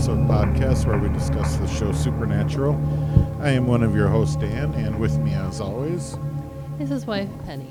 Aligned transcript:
episode 0.00 0.26
podcast 0.28 0.86
where 0.86 0.96
we 0.96 1.10
discuss 1.10 1.56
the 1.56 1.66
show 1.68 1.92
Supernatural. 1.92 2.72
I 3.42 3.50
am 3.50 3.66
one 3.66 3.82
of 3.82 3.94
your 3.94 4.08
hosts, 4.08 4.34
Dan, 4.36 4.72
and 4.72 4.98
with 4.98 5.18
me, 5.18 5.34
as 5.34 5.60
always, 5.60 6.16
This 6.78 6.90
is 6.90 7.04
wife 7.04 7.28
Penny. 7.44 7.66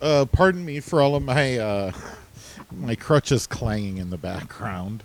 uh, 0.00 0.24
pardon 0.32 0.64
me 0.64 0.80
for 0.80 1.02
all 1.02 1.14
of 1.14 1.22
my 1.22 1.58
uh, 1.58 1.92
my 2.74 2.94
crutches 2.94 3.46
clanging 3.46 3.98
in 3.98 4.08
the 4.08 4.16
background. 4.16 5.02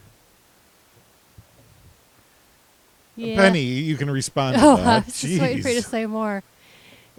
Yeah. 3.17 3.35
Penny, 3.35 3.63
you 3.63 3.97
can 3.97 4.09
respond 4.09 4.55
to 4.55 4.63
Oh, 4.63 4.77
that. 4.77 4.85
I 5.03 5.05
was 5.07 5.19
just 5.21 5.41
waiting 5.41 5.61
for 5.61 5.67
you 5.67 5.81
to 5.81 5.85
say 5.85 6.05
more. 6.05 6.41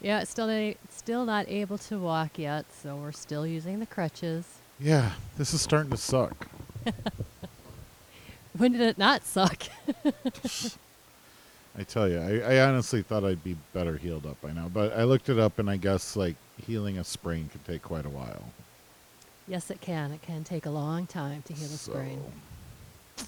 Yeah, 0.01 0.25
still 0.25 0.47
not, 0.47 0.77
still 0.89 1.27
not 1.27 1.47
able 1.47 1.77
to 1.77 1.99
walk 1.99 2.39
yet, 2.39 2.65
so 2.83 2.97
we're 2.97 3.13
still 3.13 3.47
using 3.47 3.81
the 3.81 3.87
crutches. 3.87 4.47
Yeah, 4.81 5.11
this 5.37 5.53
is 5.53 5.61
starting 5.61 5.91
to 5.91 5.99
suck. 5.99 6.49
When 8.57 8.73
did 8.73 8.81
it 8.81 8.99
not 8.99 9.25
suck? 9.25 9.63
I 11.79 11.85
tell 11.85 12.09
you, 12.09 12.19
I, 12.19 12.57
I 12.57 12.69
honestly 12.69 13.03
thought 13.03 13.25
I'd 13.25 13.45
be 13.45 13.57
better 13.73 13.97
healed 13.97 14.27
up 14.27 14.41
by 14.43 14.53
now, 14.53 14.69
but 14.69 14.93
I 14.93 15.05
looked 15.05 15.29
it 15.29 15.39
up, 15.39 15.59
and 15.59 15.71
I 15.71 15.77
guess 15.77 16.17
like 16.17 16.35
healing 16.67 16.99
a 16.99 17.05
sprain 17.05 17.49
can 17.49 17.61
take 17.61 17.83
quite 17.83 18.05
a 18.07 18.11
while. 18.11 18.43
yes, 19.47 19.71
it 19.71 19.81
can. 19.81 20.11
It 20.13 20.21
can 20.23 20.43
take 20.45 20.67
a 20.67 20.71
long 20.71 21.07
time 21.07 21.43
to 21.43 21.53
heal 21.53 21.67
a 21.67 21.69
So- 21.69 21.93
sprain. 21.93 22.21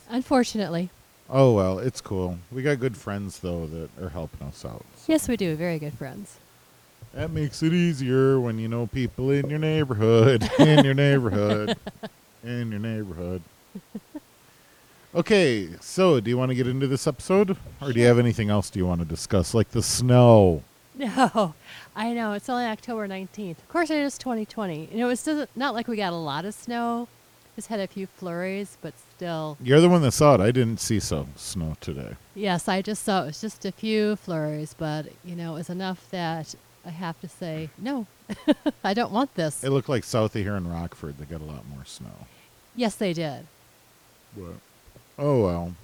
Unfortunately. 0.08 0.90
Oh 1.30 1.52
well, 1.54 1.78
it's 1.78 2.00
cool. 2.00 2.38
We 2.50 2.62
got 2.62 2.80
good 2.80 2.96
friends 2.96 3.38
though 3.38 3.66
that 3.66 3.90
are 4.02 4.08
helping 4.08 4.46
us 4.46 4.64
out. 4.64 4.84
Yes, 5.06 5.28
we 5.28 5.36
do. 5.36 5.54
Very 5.54 5.78
good 5.78 5.92
friends. 5.94 6.36
That 7.14 7.30
makes 7.30 7.62
it 7.62 7.72
easier 7.72 8.40
when 8.40 8.58
you 8.58 8.68
know 8.68 8.86
people 8.86 9.30
in 9.30 9.48
your 9.50 9.58
neighborhood, 9.58 10.48
in 10.58 10.84
your 10.84 10.94
neighborhood, 10.94 11.76
in 12.44 12.70
your 12.70 12.80
neighborhood. 12.80 13.42
Okay, 15.14 15.68
so 15.80 16.20
do 16.20 16.30
you 16.30 16.38
want 16.38 16.48
to 16.50 16.54
get 16.54 16.66
into 16.66 16.86
this 16.86 17.06
episode, 17.06 17.58
or 17.82 17.92
do 17.92 18.00
you 18.00 18.06
have 18.06 18.18
anything 18.18 18.48
else 18.48 18.70
do 18.70 18.78
you 18.78 18.86
want 18.86 19.00
to 19.00 19.06
discuss, 19.06 19.52
like 19.54 19.70
the 19.70 19.82
snow? 19.82 20.62
No, 20.94 21.54
I 21.96 22.12
know. 22.12 22.32
It's 22.32 22.50
only 22.50 22.66
October 22.66 23.08
19th. 23.08 23.52
Of 23.58 23.68
course, 23.70 23.88
it 23.88 23.96
is 23.96 24.18
2020. 24.18 24.90
You 24.92 24.98
know, 24.98 25.08
it's 25.08 25.22
still 25.22 25.46
not 25.56 25.72
like 25.72 25.88
we 25.88 25.96
got 25.96 26.12
a 26.12 26.16
lot 26.16 26.44
of 26.44 26.52
snow. 26.52 27.08
Just 27.56 27.68
had 27.68 27.80
a 27.80 27.86
few 27.86 28.06
flurries, 28.06 28.76
but 28.82 28.92
still. 29.16 29.56
You're 29.62 29.80
the 29.80 29.88
one 29.88 30.02
that 30.02 30.12
saw 30.12 30.34
it. 30.34 30.42
I 30.42 30.50
didn't 30.50 30.80
see 30.80 31.00
so 31.00 31.28
snow 31.34 31.76
today. 31.80 32.16
Yes, 32.34 32.68
I 32.68 32.82
just 32.82 33.04
saw 33.04 33.22
it 33.22 33.26
was 33.26 33.40
just 33.40 33.64
a 33.64 33.72
few 33.72 34.16
flurries, 34.16 34.74
but 34.76 35.06
you 35.24 35.34
know, 35.34 35.52
it 35.52 35.58
was 35.60 35.70
enough 35.70 36.08
that 36.10 36.54
I 36.84 36.90
have 36.90 37.18
to 37.22 37.28
say, 37.28 37.70
no, 37.78 38.06
I 38.84 38.92
don't 38.92 39.12
want 39.12 39.34
this. 39.34 39.64
It 39.64 39.70
looked 39.70 39.88
like 39.88 40.04
south 40.04 40.36
of 40.36 40.42
here 40.42 40.56
in 40.56 40.70
Rockford. 40.70 41.16
They 41.16 41.24
got 41.24 41.40
a 41.40 41.44
lot 41.44 41.66
more 41.68 41.86
snow. 41.86 42.26
yes, 42.76 42.96
they 42.96 43.14
did. 43.14 43.46
But, 44.36 44.56
oh 45.18 45.42
well, 45.42 45.74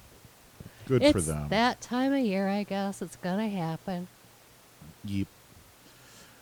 good 0.87 1.03
it's 1.03 1.11
for 1.11 1.21
them. 1.21 1.49
that 1.49 1.81
time 1.81 2.13
of 2.13 2.19
year, 2.19 2.47
I 2.47 2.63
guess. 2.63 3.01
It's 3.01 3.15
gonna 3.17 3.49
happen. 3.49 4.07
Yeep. 5.07 5.27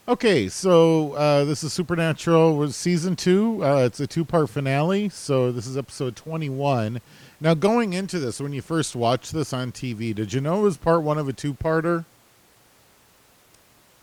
Okay, 0.09 0.47
so 0.47 1.13
uh, 1.13 1.43
this 1.43 1.65
is 1.65 1.73
Supernatural 1.73 2.55
was 2.55 2.77
season 2.77 3.17
two. 3.17 3.61
Uh, 3.61 3.79
it's 3.85 3.99
a 3.99 4.07
two-part 4.07 4.49
finale. 4.49 5.09
So 5.09 5.51
this 5.51 5.67
is 5.67 5.77
episode 5.77 6.15
twenty-one. 6.15 7.01
Now, 7.41 7.53
going 7.53 7.93
into 7.93 8.17
this, 8.17 8.39
when 8.39 8.53
you 8.53 8.61
first 8.61 8.95
watched 8.95 9.33
this 9.33 9.51
on 9.53 9.71
TV, 9.71 10.15
did 10.15 10.33
you 10.33 10.41
know 10.41 10.59
it 10.59 10.63
was 10.63 10.77
part 10.77 11.03
one 11.03 11.17
of 11.17 11.27
a 11.27 11.33
two-parter, 11.33 12.05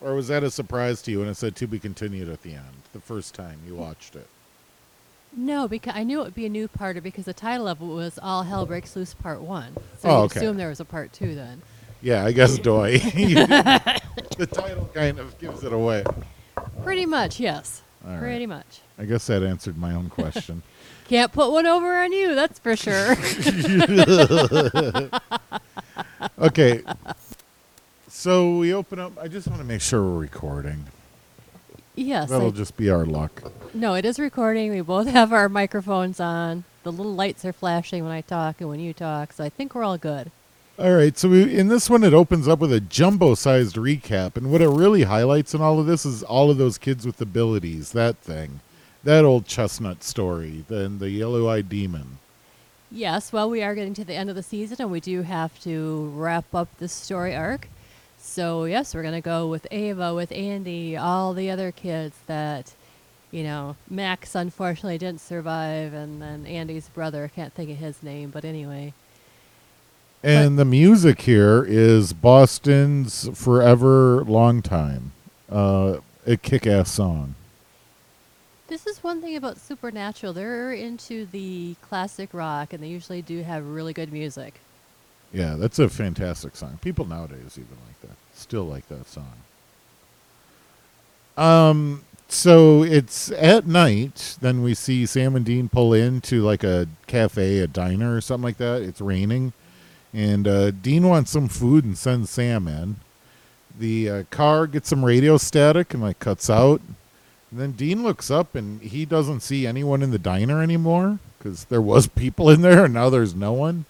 or 0.01 0.15
was 0.15 0.29
that 0.29 0.45
a 0.45 0.51
surprise 0.51 1.01
to 1.03 1.11
you 1.11 1.21
when 1.21 1.29
it 1.29 1.37
said 1.37 1.57
"to 1.57 1.67
be 1.67 1.79
continued" 1.79 2.29
at 2.29 2.43
the 2.43 2.53
end 2.53 2.83
the 2.93 3.01
first 3.01 3.35
time 3.35 3.61
you 3.67 3.75
watched 3.75 4.15
it? 4.15 4.29
No, 5.37 5.67
because 5.67 5.95
I 5.97 6.05
knew 6.05 6.21
it 6.21 6.25
would 6.25 6.35
be 6.35 6.47
a 6.47 6.51
new 6.51 6.69
parter 6.69 7.03
because 7.03 7.25
the 7.25 7.35
title 7.35 7.67
of 7.67 7.81
it 7.81 7.85
was 7.87 8.19
"All 8.23 8.45
Hell 8.45 8.67
Breaks 8.67 8.95
Loose 8.95 9.15
Part 9.15 9.41
One." 9.41 9.75
So 9.99 10.09
Oh, 10.09 10.19
you 10.19 10.25
okay. 10.25 10.41
assume 10.41 10.57
there 10.57 10.69
was 10.69 10.81
a 10.81 10.85
part 10.85 11.13
two 11.13 11.35
then. 11.35 11.63
Yeah, 12.03 12.25
I 12.25 12.33
guess 12.33 12.59
Doy. 12.59 12.99
the 12.99 14.49
title 14.53 14.91
kind 14.95 15.19
of 15.19 15.37
gives 15.39 15.65
it 15.65 15.73
away. 15.73 16.05
Pretty 16.85 17.07
much, 17.07 17.41
yes. 17.41 17.83
Right. 18.05 18.19
Pretty 18.19 18.47
much. 18.47 18.81
I 18.99 19.07
guess 19.07 19.27
that 19.29 19.43
answered 19.43 19.79
my 19.79 19.95
own 19.95 20.11
question. 20.11 20.63
Can't 21.09 21.33
put 21.33 21.51
one 21.51 21.67
over 21.67 21.97
on 22.03 22.13
you, 22.13 22.35
that's 22.35 22.59
for 22.59 22.77
sure. 22.77 23.15
okay. 26.39 26.83
So 28.09 28.57
we 28.57 28.73
open 28.73 28.99
up. 28.99 29.13
I 29.21 29.29
just 29.29 29.49
want 29.49 29.61
to 29.61 29.67
make 29.67 29.81
sure 29.81 30.03
we're 30.03 30.19
recording. 30.21 30.87
Yes. 31.95 32.31
That'll 32.31 32.49
I- 32.49 32.53
just 32.53 32.77
be 32.77 32.91
our 32.91 33.05
luck. 33.05 33.43
no, 33.73 33.95
it 33.95 34.05
is 34.05 34.19
recording. 34.19 34.71
We 34.71 34.81
both 34.81 35.07
have 35.19 35.33
our 35.33 35.49
microphones 35.49 36.21
on. 36.21 36.65
The 36.83 36.93
little 36.93 37.15
lights 37.15 37.45
are 37.45 37.53
flashing 37.53 38.03
when 38.05 38.13
I 38.13 38.21
talk 38.21 38.61
and 38.61 38.69
when 38.69 38.81
you 38.81 38.93
talk, 38.93 39.33
so 39.33 39.43
I 39.45 39.49
think 39.49 39.75
we're 39.75 39.85
all 39.85 39.97
good. 39.99 40.31
All 40.79 40.93
right. 40.95 41.17
So 41.17 41.29
we, 41.29 41.57
in 41.57 41.69
this 41.69 41.89
one, 41.89 42.03
it 42.05 42.13
opens 42.13 42.49
up 42.49 42.59
with 42.59 42.73
a 42.73 42.81
jumbo-sized 42.81 43.77
recap, 43.77 44.37
and 44.37 44.51
what 44.51 44.61
it 44.61 44.69
really 44.69 45.05
highlights 45.05 45.55
in 45.55 45.61
all 45.63 45.79
of 45.81 45.87
this 45.87 46.05
is 46.05 46.23
all 46.25 46.51
of 46.51 46.59
those 46.59 46.77
kids 46.79 47.07
with 47.07 47.21
abilities. 47.21 47.93
That 47.93 48.17
thing, 48.19 48.61
that 49.05 49.25
old 49.25 49.47
chestnut 49.47 50.03
story, 50.03 50.65
then 50.69 50.99
the 50.99 51.11
yellow-eyed 51.11 51.69
demon. 51.69 52.19
Yes, 52.91 53.33
well, 53.33 53.49
we 53.49 53.63
are 53.63 53.75
getting 53.75 53.95
to 53.95 54.05
the 54.05 54.15
end 54.15 54.31
of 54.31 54.37
the 54.37 54.43
season, 54.43 54.77
and 54.81 54.91
we 54.91 55.01
do 55.01 55.23
have 55.23 55.59
to 55.63 56.13
wrap 56.15 56.53
up 56.55 56.69
this 56.79 56.93
story 56.93 57.35
arc. 57.35 57.69
So, 58.27 58.65
yes, 58.65 58.95
we're 58.95 59.03
going 59.03 59.15
to 59.15 59.21
go 59.21 59.47
with 59.47 59.67
Ava, 59.71 60.13
with 60.15 60.33
Andy, 60.33 60.97
all 60.97 61.35
the 61.35 61.51
other 61.51 61.71
kids 61.71 62.17
that, 62.27 62.73
you 63.31 63.45
know, 63.45 63.77
Max 63.89 64.35
unfortunately 64.35 64.99
didn't 64.99 65.21
survive, 65.21 65.93
and 65.93 66.21
then 66.21 66.45
Andy's 66.47 66.89
brother, 66.89 67.25
I 67.25 67.29
can't 67.29 67.53
think 67.53 67.71
of 67.71 67.77
his 67.77 68.03
name, 68.03 68.31
but 68.31 68.45
anyway. 68.45 68.93
And 70.25 70.59
the 70.59 70.65
music 70.65 71.21
here 71.21 71.65
is 71.69 72.13
Boston's 72.15 73.29
"Forever 73.35 74.25
Long 74.25 74.63
Time," 74.63 75.13
uh, 75.53 75.99
a 76.27 76.37
kick-ass 76.37 76.91
song. 76.91 77.37
This 78.67 78.87
is 78.87 79.05
one 79.05 79.21
thing 79.21 79.37
about 79.37 79.59
Supernatural. 79.61 80.33
They're 80.33 80.73
into 80.73 81.27
the 81.27 81.77
classic 81.83 82.31
rock, 82.33 82.73
and 82.73 82.83
they 82.83 82.89
usually 82.89 83.23
do 83.23 83.43
have 83.43 83.65
really 83.69 83.93
good 83.93 84.13
music. 84.13 84.61
Yeah, 85.35 85.57
that's 85.57 85.79
a 85.81 85.89
fantastic 85.89 86.57
song. 86.57 86.79
People 86.81 87.05
nowadays 87.05 87.59
even 87.59 87.77
like 87.87 88.01
that. 88.03 88.17
Still 88.35 88.65
like 88.65 88.89
that 88.89 89.07
song. 89.09 89.33
Um 91.37 92.05
so 92.29 92.83
it's 92.83 93.31
at 93.33 93.67
night, 93.67 94.39
then 94.41 94.63
we 94.63 94.75
see 94.75 95.05
Sam 95.05 95.37
and 95.37 95.45
Dean 95.45 95.69
pull 95.69 95.93
into 95.93 96.43
like 96.43 96.65
a 96.65 96.89
cafe, 97.07 97.59
a 97.59 97.67
diner 97.67 98.17
or 98.17 98.21
something 98.21 98.45
like 98.45 98.57
that. 98.59 98.83
It's 98.83 99.01
raining 99.01 99.53
and 100.15 100.47
uh, 100.47 100.71
Dean 100.71 101.09
wants 101.09 101.33
some 101.33 101.49
food 101.49 101.85
and 101.85 101.99
sends 101.99 102.31
Sam 102.31 102.69
in. 102.69 102.97
The 103.77 104.09
uh, 104.09 104.23
car 104.31 104.69
gets 104.69 104.89
some 104.89 105.05
radio 105.05 105.37
static 105.37 105.93
and 105.93 106.03
like 106.03 106.21
cuts 106.21 106.49
out. 106.49 106.81
And 107.51 107.61
then 107.61 107.73
Dean 107.73 108.05
looks 108.05 108.31
up 108.31 108.55
and 108.55 108.81
he 108.81 109.05
doesn't 109.05 109.41
see 109.41 109.67
anyone 109.67 110.03
in 110.03 110.13
the 110.13 110.19
diner 110.19 110.63
anymore 110.63 111.19
because 111.37 111.65
there 111.65 111.83
was 111.83 112.07
people 112.15 112.49
in 112.49 112.63
there 112.63 112.85
and 112.85 112.95
now 112.95 113.11
there's 113.11 113.35
no 113.35 113.53
one. 113.53 113.87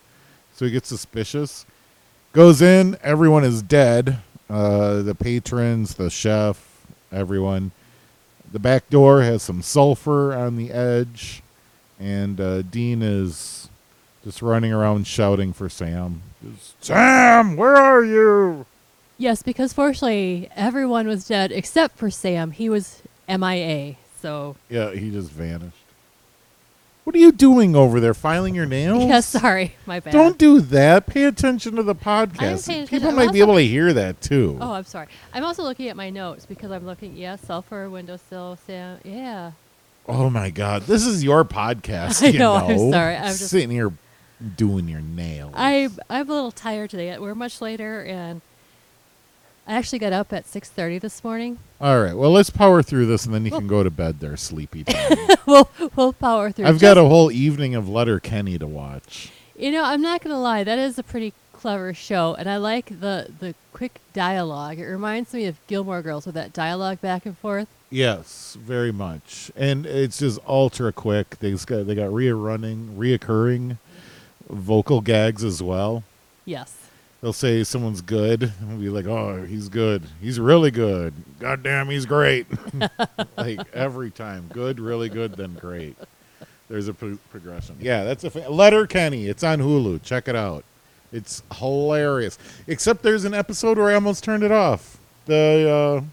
So 0.54 0.65
he 0.65 0.70
gets 0.70 0.88
suspicious. 0.88 1.66
Goes 2.32 2.62
in, 2.62 2.97
everyone 3.03 3.44
is 3.44 3.60
dead. 3.62 4.19
Uh, 4.48 5.03
the 5.03 5.15
patrons, 5.15 5.94
the 5.94 6.10
chef, 6.10 6.84
everyone. 7.10 7.72
The 8.53 8.59
back 8.59 8.88
door 8.88 9.22
has 9.22 9.43
some 9.43 9.62
sulfur 9.62 10.32
on 10.32 10.56
the 10.56 10.70
edge, 10.70 11.43
and 11.98 12.41
uh, 12.41 12.62
Dean 12.62 13.03
is 13.03 13.69
just 14.22 14.43
running 14.43 14.72
around 14.72 15.06
shouting 15.06 15.53
for 15.53 15.69
Sam. 15.69 16.22
Just, 16.43 16.84
Sam, 16.84 17.56
where 17.56 17.76
are 17.76 18.05
you? 18.05 18.67
Yes, 19.19 19.43
because 19.43 19.73
fortunately, 19.73 20.49
everyone 20.55 21.08
was 21.08 21.26
dead 21.26 21.50
except 21.50 21.99
for 21.99 22.11
Sam. 22.11 22.52
He 22.52 22.69
was 22.69 23.02
MIA, 23.29 23.96
so. 24.20 24.56
Yeah, 24.69 24.93
he 24.93 25.11
just 25.11 25.31
vanished. 25.31 25.83
What 27.05 27.15
are 27.15 27.19
you 27.19 27.33
doing 27.33 27.77
over 27.77 28.01
there? 28.01 28.15
Filing 28.15 28.55
your 28.55 28.67
nails? 28.67 29.05
Yes, 29.15 29.27
sorry, 29.27 29.75
my 29.87 30.01
bad. 30.01 30.12
Don't 30.12 30.39
do 30.39 30.61
that. 30.61 31.06
Pay 31.06 31.25
attention 31.25 31.77
to 31.77 31.83
the 31.83 31.95
podcast. 31.95 32.89
People 32.89 33.11
I'm 33.11 33.17
might 33.17 33.33
be 33.33 33.41
able 33.41 33.56
to 33.56 33.67
hear 33.67 33.93
that 33.93 34.21
too. 34.23 34.56
Oh, 34.61 34.73
I'm 34.73 34.85
sorry. 34.85 35.09
I'm 35.35 35.45
also 35.45 35.62
looking 35.62 35.89
at 35.89 35.97
my 35.97 36.09
notes 36.11 36.47
because 36.47 36.71
I'm 36.71 36.87
looking. 36.87 37.15
Yeah, 37.17 37.37
sulfur, 37.37 37.91
windowsill, 37.91 38.59
Sam. 38.67 38.99
Yeah. 39.05 39.53
Oh 40.09 40.29
my 40.31 40.51
God, 40.51 40.83
this 40.83 41.06
is 41.06 41.23
your 41.23 41.45
podcast. 41.45 42.23
I 42.27 42.29
you 42.29 42.39
know, 42.39 42.55
I'm 42.55 42.77
know. 42.77 42.91
sorry, 42.91 43.17
I'm 43.17 43.29
just- 43.29 43.49
sitting 43.49 43.71
here 43.71 43.93
doing 44.56 44.89
your 44.89 45.01
nails. 45.01 45.53
I 45.56 45.89
I'm 46.11 46.29
a 46.29 46.33
little 46.33 46.53
tired 46.53 46.91
today. 46.91 47.17
We're 47.19 47.35
much 47.35 47.61
later, 47.61 48.03
and 48.03 48.41
I 49.66 49.75
actually 49.75 49.99
got 49.99 50.12
up 50.12 50.32
at 50.32 50.46
6:30 50.46 51.00
this 51.00 51.25
morning. 51.25 51.58
All 51.81 52.00
right, 52.00 52.14
well, 52.14 52.31
let's 52.31 52.50
power 52.50 52.82
through 52.82 53.06
this, 53.06 53.25
and 53.25 53.34
then 53.34 53.44
you 53.44 53.50
Well- 53.50 53.61
can 53.61 53.69
go 53.69 53.82
to 53.82 53.90
bed 53.90 54.20
there, 54.20 54.37
sleepy 54.37 54.84
we'll 55.46 55.69
we'll 55.96 56.12
power 56.12 56.50
through. 56.50 56.66
I've 56.66 56.81
got 56.81 56.99
a 56.99 57.05
whole 57.05 57.31
evening 57.31 57.75
of 57.75 57.88
Letterkenny 57.88 58.58
to 58.58 58.66
watch. 58.66 59.31
You 59.56 59.70
know, 59.70 59.84
I'm 59.84 60.02
not 60.02 60.22
gonna 60.22 60.40
lie. 60.40 60.64
That 60.64 60.78
is 60.78 60.99
a 60.99 61.02
pretty 61.02 61.32
clever 61.52 61.94
show, 61.94 62.34
and 62.34 62.49
I 62.49 62.58
like 62.58 63.00
the 63.00 63.28
the 63.40 63.55
quick 63.72 64.00
dialogue. 64.12 64.78
It 64.78 64.87
reminds 64.87 65.32
me 65.32 65.46
of 65.46 65.56
Gilmore 65.67 66.02
Girls 66.02 66.26
with 66.26 66.34
that 66.34 66.52
dialogue 66.52 67.00
back 67.00 67.25
and 67.25 67.37
forth. 67.38 67.69
Yes, 67.90 68.58
very 68.60 68.93
much, 68.93 69.50
and 69.56 69.87
it's 69.87 70.19
just 70.19 70.40
ultra 70.46 70.93
quick. 70.93 71.38
They 71.40 71.52
got 71.52 71.87
they 71.87 71.94
got 71.94 72.10
rearrunning, 72.10 72.96
reoccurring 72.96 73.78
vocal 74.50 75.00
gags 75.00 75.43
as 75.43 75.62
well. 75.62 76.02
Yes. 76.44 76.83
They'll 77.25 77.32
say 77.32 77.65
someone's 77.65 78.03
good, 78.03 78.43
and 78.43 78.69
we'll 78.69 78.76
be 78.76 78.91
like, 78.91 79.06
"Oh, 79.06 79.47
he's 79.49 79.71
good. 79.71 80.03
He's 80.21 80.38
really 80.38 80.71
good. 80.71 81.15
God 81.41 81.62
damn, 81.62 81.88
he's 81.88 82.05
great." 82.05 82.47
like 83.38 83.61
every 83.73 84.11
time, 84.11 84.50
good, 84.53 84.79
really 84.79 85.09
good, 85.09 85.32
then 85.32 85.55
great. 85.55 85.97
There's 86.69 86.87
a 86.87 86.93
pro- 86.93 87.19
progression. 87.31 87.79
Yeah, 87.81 88.05
that's 88.05 88.25
a 88.25 88.31
fa- 88.31 88.50
Letterkenny. 88.50 89.26
It's 89.26 89.43
on 89.43 89.61
Hulu. 89.61 90.03
Check 90.03 90.29
it 90.29 90.37
out. 90.37 90.65
It's 91.12 91.43
hilarious. 91.55 92.37
Except 92.67 93.03
there's 93.03 93.25
an 93.25 93.32
episode 93.32 93.79
where 93.79 93.88
I 93.88 93.94
almost 93.94 94.23
turned 94.23 94.43
it 94.43 94.53
off. 94.53 94.99
The 95.25 96.03
uh, 96.03 96.05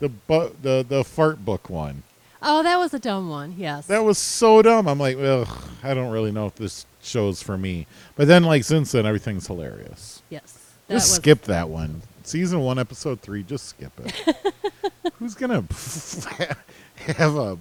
the 0.00 0.10
bu- 0.10 0.54
the 0.60 0.84
the 0.86 1.02
fart 1.02 1.46
book 1.46 1.70
one. 1.70 2.02
Oh, 2.42 2.62
that 2.62 2.76
was 2.76 2.92
a 2.92 2.98
dumb 2.98 3.30
one. 3.30 3.54
Yes. 3.56 3.86
That 3.86 4.04
was 4.04 4.18
so 4.18 4.60
dumb. 4.60 4.86
I'm 4.86 4.98
like, 4.98 5.16
ugh, 5.16 5.48
I 5.82 5.94
don't 5.94 6.12
really 6.12 6.30
know 6.30 6.44
if 6.44 6.56
this 6.56 6.84
show's 7.04 7.42
for 7.42 7.56
me. 7.56 7.86
But 8.16 8.28
then, 8.28 8.44
like, 8.44 8.64
since 8.64 8.92
then, 8.92 9.06
everything's 9.06 9.46
hilarious. 9.46 10.22
yes. 10.30 10.60
Just 10.88 11.08
was, 11.08 11.14
skip 11.14 11.42
that 11.42 11.68
one. 11.68 12.02
Season 12.24 12.60
one, 12.60 12.78
episode 12.78 13.20
three, 13.20 13.42
just 13.42 13.66
skip 13.68 13.92
it. 14.04 14.52
Who's 15.18 15.34
to 15.34 16.56
have 17.12 17.36
a 17.36 17.58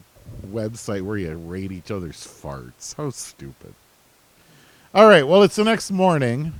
website 0.47 1.01
where 1.03 1.17
you 1.17 1.33
rate 1.35 1.71
each 1.71 1.91
other's 1.91 2.25
farts? 2.25 2.95
How 2.95 3.09
stupid. 3.09 3.73
All 4.93 5.07
right, 5.07 5.27
well, 5.27 5.43
it's 5.43 5.55
the 5.55 5.63
next 5.63 5.91
morning. 5.91 6.53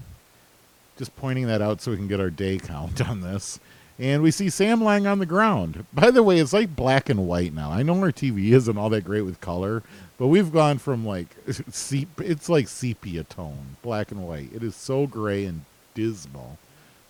Just 0.98 1.16
pointing 1.16 1.48
that 1.48 1.62
out 1.62 1.82
so 1.82 1.92
we 1.92 1.98
can 1.98 2.08
get 2.08 2.20
our 2.20 2.30
day 2.30 2.58
count 2.58 3.02
on 3.10 3.22
this. 3.22 3.60
And 4.00 4.24
we 4.24 4.32
see 4.32 4.50
Sam 4.50 4.84
lying 4.84 5.06
on 5.06 5.20
the 5.20 5.26
ground. 5.26 5.86
By 5.94 6.10
the 6.10 6.24
way, 6.24 6.40
it's 6.40 6.54
like 6.54 6.76
black 6.76 7.10
and 7.10 7.28
white 7.28 7.54
now. 7.54 7.72
I 7.72 7.84
know 7.84 8.00
our 8.00 8.12
TV 8.12 8.52
isn't 8.52 8.78
all 8.78 8.90
that 8.90 9.06
great 9.06 9.22
with 9.22 9.40
color, 9.40 9.84
but 10.18 10.28
we've 10.28 10.52
gone 10.52 10.80
from 10.80 11.06
like 11.06 11.28
sep- 11.70 12.20
it's 12.22 12.50
like 12.50 12.68
sepia 12.68 13.24
tone, 13.24 13.78
black 13.82 14.12
and 14.12 14.28
white. 14.28 14.52
It 14.54 14.64
is 14.64 14.76
so 14.76 15.06
gray 15.06 15.46
and 15.46 15.66
dismal 15.94 16.58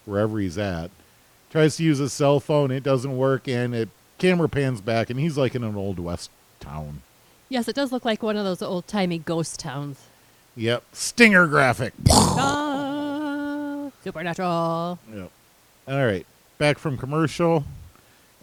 wherever 0.05 0.39
he's 0.39 0.57
at. 0.57 0.91
Tries 1.51 1.77
to 1.77 1.83
use 1.83 1.99
his 1.99 2.11
cell 2.11 2.39
phone, 2.39 2.71
it 2.71 2.83
doesn't 2.83 3.15
work, 3.15 3.47
and 3.47 3.73
it 3.75 3.89
camera 4.17 4.49
pans 4.49 4.81
back, 4.81 5.09
and 5.09 5.19
he's 5.19 5.37
like 5.37 5.55
in 5.55 5.63
an 5.63 5.75
old 5.75 5.99
west 5.99 6.31
town. 6.59 7.01
Yes, 7.47 7.67
it 7.67 7.75
does 7.75 7.91
look 7.91 8.03
like 8.05 8.23
one 8.23 8.35
of 8.35 8.43
those 8.43 8.61
old 8.61 8.87
timey 8.87 9.19
ghost 9.19 9.59
towns. 9.59 9.99
Yep, 10.55 10.83
stinger 10.93 11.47
graphic. 11.47 11.93
Ah, 12.09 13.91
supernatural. 14.03 14.99
Yep. 15.13 15.31
All 15.87 16.05
right, 16.05 16.25
back 16.57 16.77
from 16.77 16.97
commercial, 16.97 17.65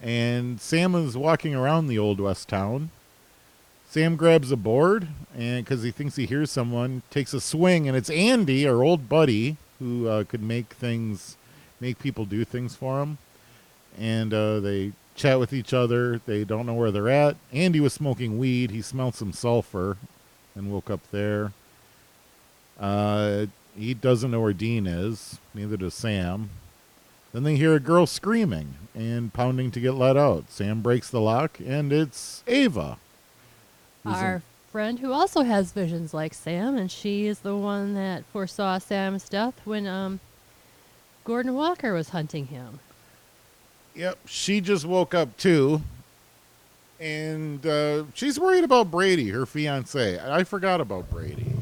and 0.02 0.60
Sam 0.60 0.94
is 0.94 1.16
walking 1.16 1.54
around 1.54 1.86
the 1.86 1.98
old 1.98 2.20
west 2.20 2.48
town. 2.48 2.90
Sam 3.88 4.16
grabs 4.16 4.52
a 4.52 4.56
board, 4.56 5.08
and 5.36 5.64
because 5.64 5.82
he 5.82 5.90
thinks 5.90 6.16
he 6.16 6.26
hears 6.26 6.50
someone, 6.50 7.02
takes 7.10 7.34
a 7.34 7.40
swing, 7.40 7.88
and 7.88 7.96
it's 7.96 8.10
Andy, 8.10 8.66
our 8.68 8.82
old 8.82 9.08
buddy, 9.08 9.56
who 9.78 10.06
uh, 10.06 10.24
could 10.24 10.42
make 10.42 10.74
things, 10.74 11.36
make 11.80 11.98
people 11.98 12.24
do 12.24 12.44
things 12.44 12.76
for 12.76 13.00
him. 13.00 13.18
And 13.98 14.32
uh, 14.32 14.60
they 14.60 14.92
chat 15.16 15.40
with 15.40 15.52
each 15.52 15.74
other. 15.74 16.20
They 16.24 16.44
don't 16.44 16.66
know 16.66 16.74
where 16.74 16.92
they're 16.92 17.08
at. 17.08 17.36
Andy 17.52 17.80
was 17.80 17.92
smoking 17.92 18.38
weed. 18.38 18.70
He 18.70 18.80
smelled 18.80 19.16
some 19.16 19.32
sulfur, 19.32 19.96
and 20.54 20.72
woke 20.72 20.88
up 20.88 21.00
there. 21.10 21.52
Uh, 22.78 23.46
he 23.76 23.94
doesn't 23.94 24.30
know 24.30 24.40
where 24.40 24.52
Dean 24.52 24.86
is. 24.86 25.38
Neither 25.54 25.76
does 25.76 25.94
Sam. 25.94 26.50
Then 27.32 27.44
they 27.44 27.56
hear 27.56 27.74
a 27.74 27.80
girl 27.80 28.06
screaming 28.06 28.74
and 28.94 29.32
pounding 29.32 29.70
to 29.72 29.80
get 29.80 29.92
let 29.94 30.16
out. 30.16 30.50
Sam 30.50 30.80
breaks 30.82 31.08
the 31.10 31.20
lock, 31.20 31.58
and 31.64 31.92
it's 31.92 32.42
Ava. 32.46 32.98
who's 34.04 34.16
in- 34.18 34.24
Our 34.24 34.42
friend 34.72 34.98
who 34.98 35.12
also 35.12 35.42
has 35.42 35.72
visions 35.72 36.12
like 36.12 36.34
Sam, 36.34 36.76
and 36.76 36.90
she 36.90 37.26
is 37.26 37.40
the 37.40 37.56
one 37.56 37.94
that 37.94 38.24
foresaw 38.32 38.78
Sam's 38.78 39.28
death 39.28 39.54
when 39.64 39.86
um, 39.86 40.20
Gordon 41.24 41.54
Walker 41.54 41.92
was 41.94 42.10
hunting 42.10 42.46
him. 42.46 42.80
Yep, 43.94 44.18
she 44.26 44.60
just 44.60 44.84
woke 44.84 45.14
up 45.14 45.36
too, 45.36 45.82
and 47.00 47.64
uh, 47.66 48.04
she's 48.14 48.38
worried 48.38 48.64
about 48.64 48.90
Brady, 48.90 49.30
her 49.30 49.46
fiance. 49.46 50.18
I 50.20 50.44
forgot 50.44 50.80
about 50.80 51.10
Brady. 51.10 51.52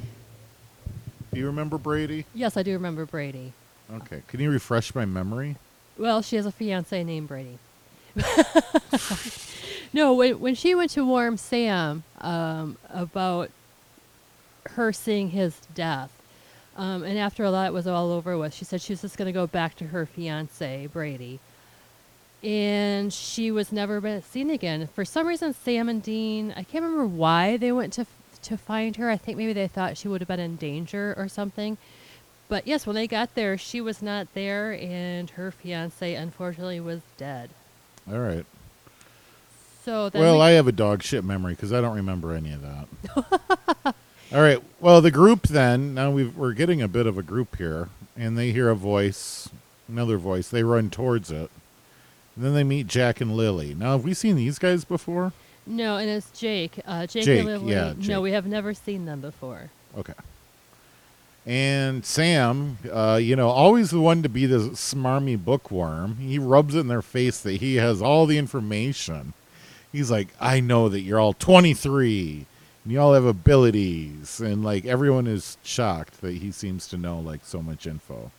Do 1.32 1.38
you 1.41 1.47
remember 1.47 1.79
Brady? 1.79 2.25
Yes, 2.35 2.56
I 2.56 2.62
do 2.62 2.73
remember 2.73 3.06
Brady. 3.06 3.53
Okay, 3.93 4.23
can 4.29 4.40
you 4.40 4.50
refresh 4.50 4.94
my 4.94 5.05
memory? 5.05 5.56
Well, 5.96 6.23
she 6.23 6.37
has 6.37 6.46
a 6.46 6.52
fiance 6.52 7.02
named 7.02 7.29
Brady. 7.29 7.58
no, 9.93 10.14
when 10.14 10.40
when 10.40 10.55
she 10.55 10.75
went 10.75 10.90
to 10.93 11.05
warn 11.05 11.38
Sam 11.38 12.02
um, 12.20 12.76
about 12.90 13.50
her 14.70 14.93
seeing 14.93 15.31
his 15.31 15.61
death, 15.75 16.11
um, 16.76 17.02
and 17.02 17.19
after 17.19 17.44
all 17.44 17.52
that 17.52 17.73
was 17.73 17.87
all 17.87 18.12
over 18.12 18.37
with, 18.37 18.55
she 18.55 18.64
said 18.64 18.81
she 18.81 18.93
was 18.93 19.00
just 19.00 19.17
going 19.17 19.26
to 19.26 19.32
go 19.32 19.46
back 19.46 19.75
to 19.76 19.87
her 19.87 20.05
fiance 20.06 20.87
Brady, 20.88 21.40
and 22.43 23.12
she 23.12 23.50
was 23.50 23.73
never 23.73 24.00
been 24.00 24.23
seen 24.23 24.50
again. 24.50 24.88
For 24.94 25.05
some 25.05 25.26
reason, 25.26 25.55
Sam 25.55 25.88
and 25.88 26.02
Dean, 26.02 26.52
I 26.56 26.62
can't 26.62 26.85
remember 26.85 27.06
why 27.06 27.56
they 27.56 27.73
went 27.73 27.93
to 27.94 28.06
to 28.43 28.56
find 28.56 28.96
her. 28.96 29.11
I 29.11 29.17
think 29.17 29.38
maybe 29.38 29.52
they 29.52 29.69
thought 29.69 29.96
she 29.96 30.08
would 30.08 30.20
have 30.20 30.29
been 30.29 30.40
in 30.40 30.56
danger 30.56 31.14
or 31.17 31.29
something. 31.29 31.79
But 32.49 32.67
yes, 32.67 32.87
when 32.87 32.95
they 32.97 33.06
got 33.06 33.35
there, 33.35 33.59
she 33.59 33.81
was 33.81 34.00
not 34.00 34.33
there, 34.35 34.73
and 34.73 35.29
her 35.31 35.50
fiance 35.50 36.15
unfortunately 36.15 36.81
was 36.81 37.00
dead. 37.19 37.50
All 38.11 38.19
right. 38.19 38.47
So 39.85 40.11
Well, 40.15 40.37
we- 40.37 40.43
I 40.43 40.50
have 40.53 40.67
a 40.67 40.73
dog 40.73 41.03
shit 41.03 41.25
memory 41.25 41.55
because 41.55 41.73
I 41.73 41.81
don't 41.81 41.97
remember 41.97 42.35
any 42.35 42.53
of 42.53 42.62
that. 42.62 43.95
All 44.35 44.41
right. 44.43 44.62
Well, 44.81 45.00
the 45.00 45.11
group 45.11 45.49
then, 45.49 45.95
now 45.95 46.11
we've, 46.11 46.37
we're 46.37 46.53
getting 46.53 46.83
a 46.83 46.89
bit 46.89 47.06
of 47.06 47.17
a 47.19 47.23
group 47.23 47.56
here, 47.56 47.89
and 48.17 48.37
they 48.37 48.53
hear 48.53 48.69
a 48.69 48.75
voice, 48.77 49.49
another 49.89 50.19
voice. 50.19 50.49
They 50.49 50.62
run 50.62 50.91
towards 50.91 51.31
it. 51.31 51.50
And 52.37 52.45
then 52.45 52.55
they 52.55 52.65
meet 52.65 52.87
Jack 52.87 53.21
and 53.21 53.37
Lily. 53.37 53.75
Now, 53.75 53.93
have 53.93 54.05
we 54.05 54.15
seen 54.15 54.37
these 54.37 54.59
guys 54.59 54.85
before? 54.85 55.33
no, 55.67 55.97
and 55.99 56.09
it's 56.09 56.31
Jake. 56.39 56.81
Uh, 56.87 57.06
Jake, 57.06 57.25
Jake, 57.25 57.39
and 57.41 57.47
Lily. 57.49 57.73
yeah, 57.73 57.93
Jake. 57.99 58.09
No, 58.09 58.21
we 58.23 58.33
have 58.33 58.47
never 58.47 58.73
seen 58.73 59.05
them 59.05 59.21
before. 59.21 59.71
Okay. 59.99 60.15
And 61.49 62.05
Sam, 62.05 62.77
uh, 62.93 63.19
you 63.23 63.35
know, 63.35 63.49
always 63.49 63.91
the 63.91 64.03
one 64.03 64.23
to 64.23 64.29
be 64.29 64.45
the 64.45 64.59
smarmy 64.59 65.43
bookworm. 65.43 66.17
He 66.17 66.38
rubs 66.38 66.75
it 66.75 66.81
in 66.81 66.88
their 66.88 67.00
face 67.00 67.40
that 67.40 67.62
he 67.62 67.76
has 67.76 68.02
all 68.02 68.26
the 68.26 68.37
information. 68.37 69.33
He's 69.90 70.11
like, 70.11 70.28
I 70.38 70.61
know 70.61 70.90
that 70.90 71.00
you're 71.00 71.19
all 71.19 71.33
23 71.33 72.45
and 72.85 72.93
you 72.93 73.00
all 73.00 73.14
have 73.14 73.25
abilities. 73.25 74.40
And 74.40 74.62
like 74.62 74.85
everyone 74.85 75.26
is 75.26 75.57
shocked 75.62 76.21
that 76.21 76.35
he 76.35 76.52
seems 76.52 76.87
to 76.88 76.99
know 76.99 77.19
like 77.19 77.40
so 77.45 77.62
much 77.62 77.87
info. 77.87 78.31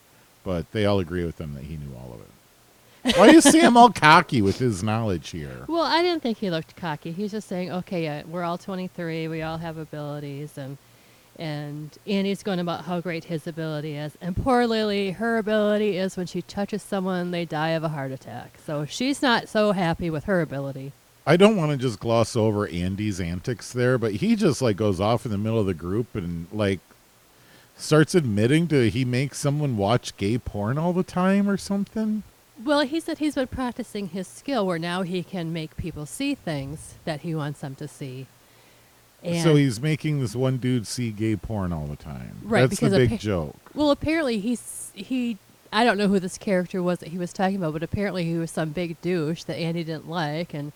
But 0.43 0.71
they 0.71 0.85
all 0.85 0.99
agree 0.99 1.25
with 1.25 1.41
him 1.41 1.55
that 1.55 1.63
he 1.63 1.77
knew 1.77 1.95
all 1.95 2.13
of 2.13 2.21
it. 2.21 3.17
Why 3.17 3.29
is 3.29 3.43
Sam 3.43 3.75
all 3.75 3.89
cocky 3.89 4.43
with 4.43 4.59
his 4.59 4.83
knowledge 4.83 5.31
here? 5.31 5.65
Well, 5.67 5.81
I 5.81 6.03
didn't 6.03 6.21
think 6.21 6.37
he 6.37 6.51
looked 6.51 6.75
cocky. 6.75 7.11
He's 7.11 7.31
just 7.31 7.47
saying, 7.47 7.71
okay, 7.71 8.07
uh, 8.07 8.27
we're 8.27 8.43
all 8.43 8.59
23. 8.59 9.27
We 9.27 9.41
all 9.41 9.57
have 9.57 9.77
abilities, 9.77 10.57
and 10.57 10.77
and 11.39 11.97
Andy's 12.05 12.43
going 12.43 12.59
about 12.59 12.83
how 12.83 12.99
great 12.99 13.23
his 13.23 13.47
ability 13.47 13.95
is. 13.95 14.17
And 14.21 14.35
poor 14.35 14.67
Lily, 14.67 15.11
her 15.11 15.37
ability 15.37 15.97
is 15.97 16.17
when 16.17 16.27
she 16.27 16.41
touches 16.41 16.83
someone, 16.83 17.31
they 17.31 17.45
die 17.45 17.69
of 17.69 17.83
a 17.83 17.89
heart 17.89 18.11
attack. 18.11 18.59
So 18.65 18.85
she's 18.85 19.21
not 19.21 19.47
so 19.47 19.71
happy 19.71 20.09
with 20.09 20.25
her 20.25 20.41
ability. 20.41 20.91
I 21.25 21.37
don't 21.37 21.55
want 21.55 21.71
to 21.71 21.77
just 21.77 21.99
gloss 21.99 22.35
over 22.35 22.67
Andy's 22.67 23.21
antics 23.21 23.71
there, 23.71 23.97
but 23.97 24.15
he 24.15 24.35
just 24.35 24.61
like 24.61 24.75
goes 24.75 24.99
off 24.99 25.25
in 25.25 25.31
the 25.31 25.37
middle 25.37 25.59
of 25.59 25.65
the 25.65 25.73
group 25.73 26.13
and 26.13 26.47
like 26.51 26.79
starts 27.77 28.13
admitting 28.13 28.67
to 28.67 28.89
he 28.89 29.05
makes 29.05 29.39
someone 29.39 29.77
watch 29.77 30.17
gay 30.17 30.37
porn 30.37 30.77
all 30.77 30.91
the 30.91 31.03
time 31.03 31.49
or 31.49 31.55
something. 31.55 32.23
Well, 32.61 32.81
he 32.81 32.99
said 32.99 33.19
he's 33.19 33.35
been 33.35 33.47
practicing 33.47 34.09
his 34.09 34.27
skill 34.27 34.67
where 34.67 34.79
now 34.79 35.03
he 35.03 35.23
can 35.23 35.53
make 35.53 35.77
people 35.77 36.05
see 36.05 36.35
things 36.35 36.95
that 37.05 37.21
he 37.21 37.33
wants 37.33 37.61
them 37.61 37.75
to 37.75 37.87
see. 37.87 38.27
And 39.23 39.43
so 39.43 39.55
he's 39.55 39.81
making 39.81 40.19
this 40.21 40.35
one 40.35 40.57
dude 40.57 40.87
see 40.87 41.11
gay 41.11 41.35
porn 41.35 41.73
all 41.73 41.85
the 41.87 41.95
time. 41.97 42.37
Right, 42.43 42.69
That's 42.69 42.79
the 42.79 42.89
big 42.89 43.11
appa- 43.13 43.21
joke. 43.21 43.55
well, 43.73 43.91
apparently 43.91 44.39
he's 44.39 44.91
he. 44.93 45.37
I 45.71 45.83
don't 45.83 45.97
know 45.97 46.07
who 46.07 46.19
this 46.19 46.37
character 46.37 46.81
was 46.81 46.99
that 46.99 47.09
he 47.09 47.17
was 47.17 47.31
talking 47.31 47.57
about, 47.57 47.73
but 47.73 47.83
apparently 47.83 48.23
he 48.25 48.35
was 48.35 48.49
some 48.49 48.69
big 48.69 48.99
douche 49.01 49.43
that 49.43 49.57
Andy 49.57 49.83
didn't 49.83 50.09
like, 50.09 50.53
and 50.53 50.71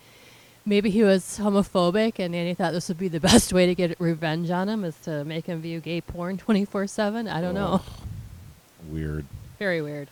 maybe 0.64 0.88
he 0.90 1.02
was 1.02 1.38
homophobic, 1.40 2.18
and 2.18 2.34
Andy 2.34 2.54
thought 2.54 2.72
this 2.72 2.88
would 2.88 2.98
be 2.98 3.08
the 3.08 3.18
best 3.32 3.52
way 3.52 3.66
to 3.66 3.74
get 3.74 3.98
revenge 3.98 4.50
on 4.50 4.68
him 4.68 4.84
is 4.84 4.96
to 5.04 5.24
make 5.24 5.46
him 5.46 5.60
view 5.62 5.80
gay 5.80 6.00
porn 6.00 6.36
twenty 6.38 6.64
four 6.64 6.86
seven. 6.86 7.26
I 7.26 7.40
don't 7.40 7.54
know. 7.54 7.80
Weird. 8.90 9.24
Very 9.58 9.80
weird. 9.82 10.08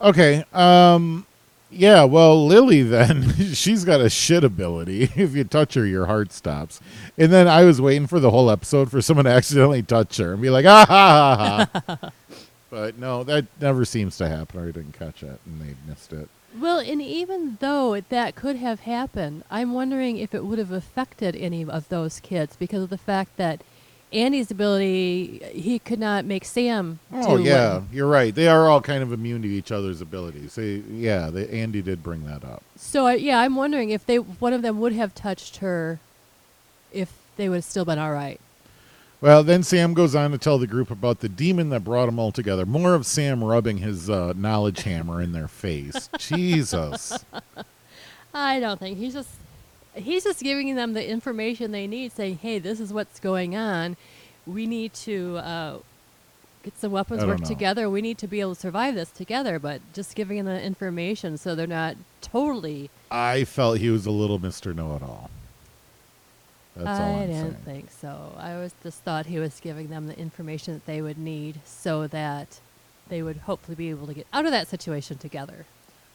Okay. 0.00 0.44
Um 0.52 1.24
yeah, 1.70 2.04
well, 2.04 2.46
Lily 2.46 2.82
then, 2.82 3.34
she's 3.54 3.84
got 3.84 4.00
a 4.00 4.10
shit 4.10 4.44
ability. 4.44 5.10
If 5.20 5.34
you 5.34 5.44
touch 5.44 5.74
her, 5.74 5.86
your 5.86 6.06
heart 6.06 6.32
stops. 6.32 6.80
And 7.16 7.32
then 7.32 7.46
I 7.46 7.64
was 7.64 7.80
waiting 7.80 8.06
for 8.06 8.20
the 8.20 8.30
whole 8.30 8.50
episode 8.50 8.90
for 8.90 9.00
someone 9.00 9.26
to 9.26 9.30
accidentally 9.32 9.82
touch 9.82 10.16
her 10.16 10.32
and 10.32 10.42
be 10.42 10.50
like, 10.50 10.66
ah 10.66 10.86
ha 10.86 11.68
ha 11.72 11.84
ha. 11.86 12.10
but 12.70 12.98
no, 12.98 13.22
that 13.24 13.46
never 13.60 13.84
seems 13.84 14.16
to 14.18 14.28
happen, 14.28 14.60
or 14.60 14.64
I 14.64 14.72
didn't 14.72 14.98
catch 14.98 15.22
it 15.22 15.40
and 15.46 15.60
they 15.60 15.74
missed 15.86 16.12
it. 16.12 16.28
Well, 16.58 16.80
and 16.80 17.00
even 17.00 17.58
though 17.60 18.00
that 18.00 18.34
could 18.34 18.56
have 18.56 18.80
happened, 18.80 19.44
I'm 19.50 19.72
wondering 19.72 20.16
if 20.16 20.34
it 20.34 20.44
would 20.44 20.58
have 20.58 20.72
affected 20.72 21.36
any 21.36 21.64
of 21.64 21.88
those 21.88 22.18
kids 22.18 22.56
because 22.56 22.82
of 22.82 22.90
the 22.90 22.98
fact 22.98 23.36
that 23.36 23.62
Andy's 24.12 24.50
ability, 24.50 25.40
he 25.52 25.78
could 25.78 26.00
not 26.00 26.24
make 26.24 26.44
Sam. 26.44 26.98
Oh 27.12 27.36
yeah, 27.36 27.78
what- 27.78 27.84
you're 27.92 28.08
right. 28.08 28.34
They 28.34 28.48
are 28.48 28.68
all 28.68 28.80
kind 28.80 29.02
of 29.02 29.12
immune 29.12 29.42
to 29.42 29.48
each 29.48 29.70
other's 29.70 30.00
abilities. 30.00 30.56
They, 30.56 30.82
yeah, 30.90 31.30
they, 31.30 31.48
Andy 31.48 31.80
did 31.82 32.02
bring 32.02 32.24
that 32.26 32.44
up. 32.44 32.62
So 32.76 33.06
I 33.06 33.14
yeah, 33.14 33.38
I'm 33.40 33.54
wondering 33.56 33.90
if 33.90 34.04
they 34.06 34.16
one 34.18 34.52
of 34.52 34.62
them 34.62 34.80
would 34.80 34.92
have 34.94 35.14
touched 35.14 35.58
her, 35.58 36.00
if 36.92 37.12
they 37.36 37.48
would 37.48 37.56
have 37.56 37.64
still 37.64 37.84
been 37.84 37.98
all 37.98 38.12
right. 38.12 38.40
Well, 39.20 39.42
then 39.44 39.62
Sam 39.62 39.92
goes 39.92 40.14
on 40.14 40.30
to 40.30 40.38
tell 40.38 40.56
the 40.58 40.66
group 40.66 40.90
about 40.90 41.20
the 41.20 41.28
demon 41.28 41.68
that 41.70 41.84
brought 41.84 42.06
them 42.06 42.18
all 42.18 42.32
together. 42.32 42.64
More 42.64 42.94
of 42.94 43.04
Sam 43.04 43.44
rubbing 43.44 43.76
his 43.78 44.08
uh, 44.08 44.32
knowledge 44.34 44.82
hammer 44.82 45.20
in 45.20 45.32
their 45.32 45.46
face. 45.46 46.08
Jesus. 46.18 47.22
I 48.32 48.60
don't 48.60 48.80
think 48.80 48.96
he's 48.96 49.12
just 49.12 49.28
he's 49.94 50.24
just 50.24 50.42
giving 50.42 50.74
them 50.74 50.92
the 50.92 51.08
information 51.08 51.72
they 51.72 51.86
need, 51.86 52.12
saying, 52.12 52.38
"Hey, 52.38 52.58
this 52.58 52.80
is 52.80 52.92
what's 52.92 53.20
going 53.20 53.56
on. 53.56 53.96
We 54.46 54.66
need 54.66 54.94
to 54.94 55.38
uh, 55.38 55.78
get 56.62 56.78
some 56.78 56.92
weapons 56.92 57.24
work 57.24 57.40
know. 57.40 57.46
together. 57.46 57.88
We 57.90 58.02
need 58.02 58.18
to 58.18 58.26
be 58.26 58.40
able 58.40 58.54
to 58.54 58.60
survive 58.60 58.94
this 58.94 59.10
together." 59.10 59.58
But 59.58 59.80
just 59.92 60.14
giving 60.14 60.44
them 60.44 60.46
the 60.46 60.62
information 60.62 61.36
so 61.36 61.54
they're 61.54 61.66
not 61.66 61.96
totally. 62.20 62.90
I 63.10 63.44
felt 63.44 63.78
he 63.78 63.90
was 63.90 64.06
a 64.06 64.10
little 64.10 64.38
Mr. 64.38 64.74
Know 64.74 64.96
It 64.96 65.02
All. 65.02 65.30
That's 66.76 67.00
all 67.00 67.16
I 67.16 67.26
didn't 67.26 67.64
saying. 67.64 67.64
think 67.64 67.90
so. 67.90 68.34
I 68.38 68.56
was 68.56 68.72
just 68.82 69.00
thought 69.02 69.26
he 69.26 69.38
was 69.38 69.60
giving 69.60 69.88
them 69.88 70.06
the 70.06 70.18
information 70.18 70.74
that 70.74 70.86
they 70.86 71.02
would 71.02 71.18
need 71.18 71.60
so 71.64 72.06
that 72.06 72.60
they 73.08 73.22
would 73.22 73.38
hopefully 73.38 73.74
be 73.74 73.90
able 73.90 74.06
to 74.06 74.14
get 74.14 74.26
out 74.32 74.46
of 74.46 74.52
that 74.52 74.68
situation 74.68 75.18
together. 75.18 75.66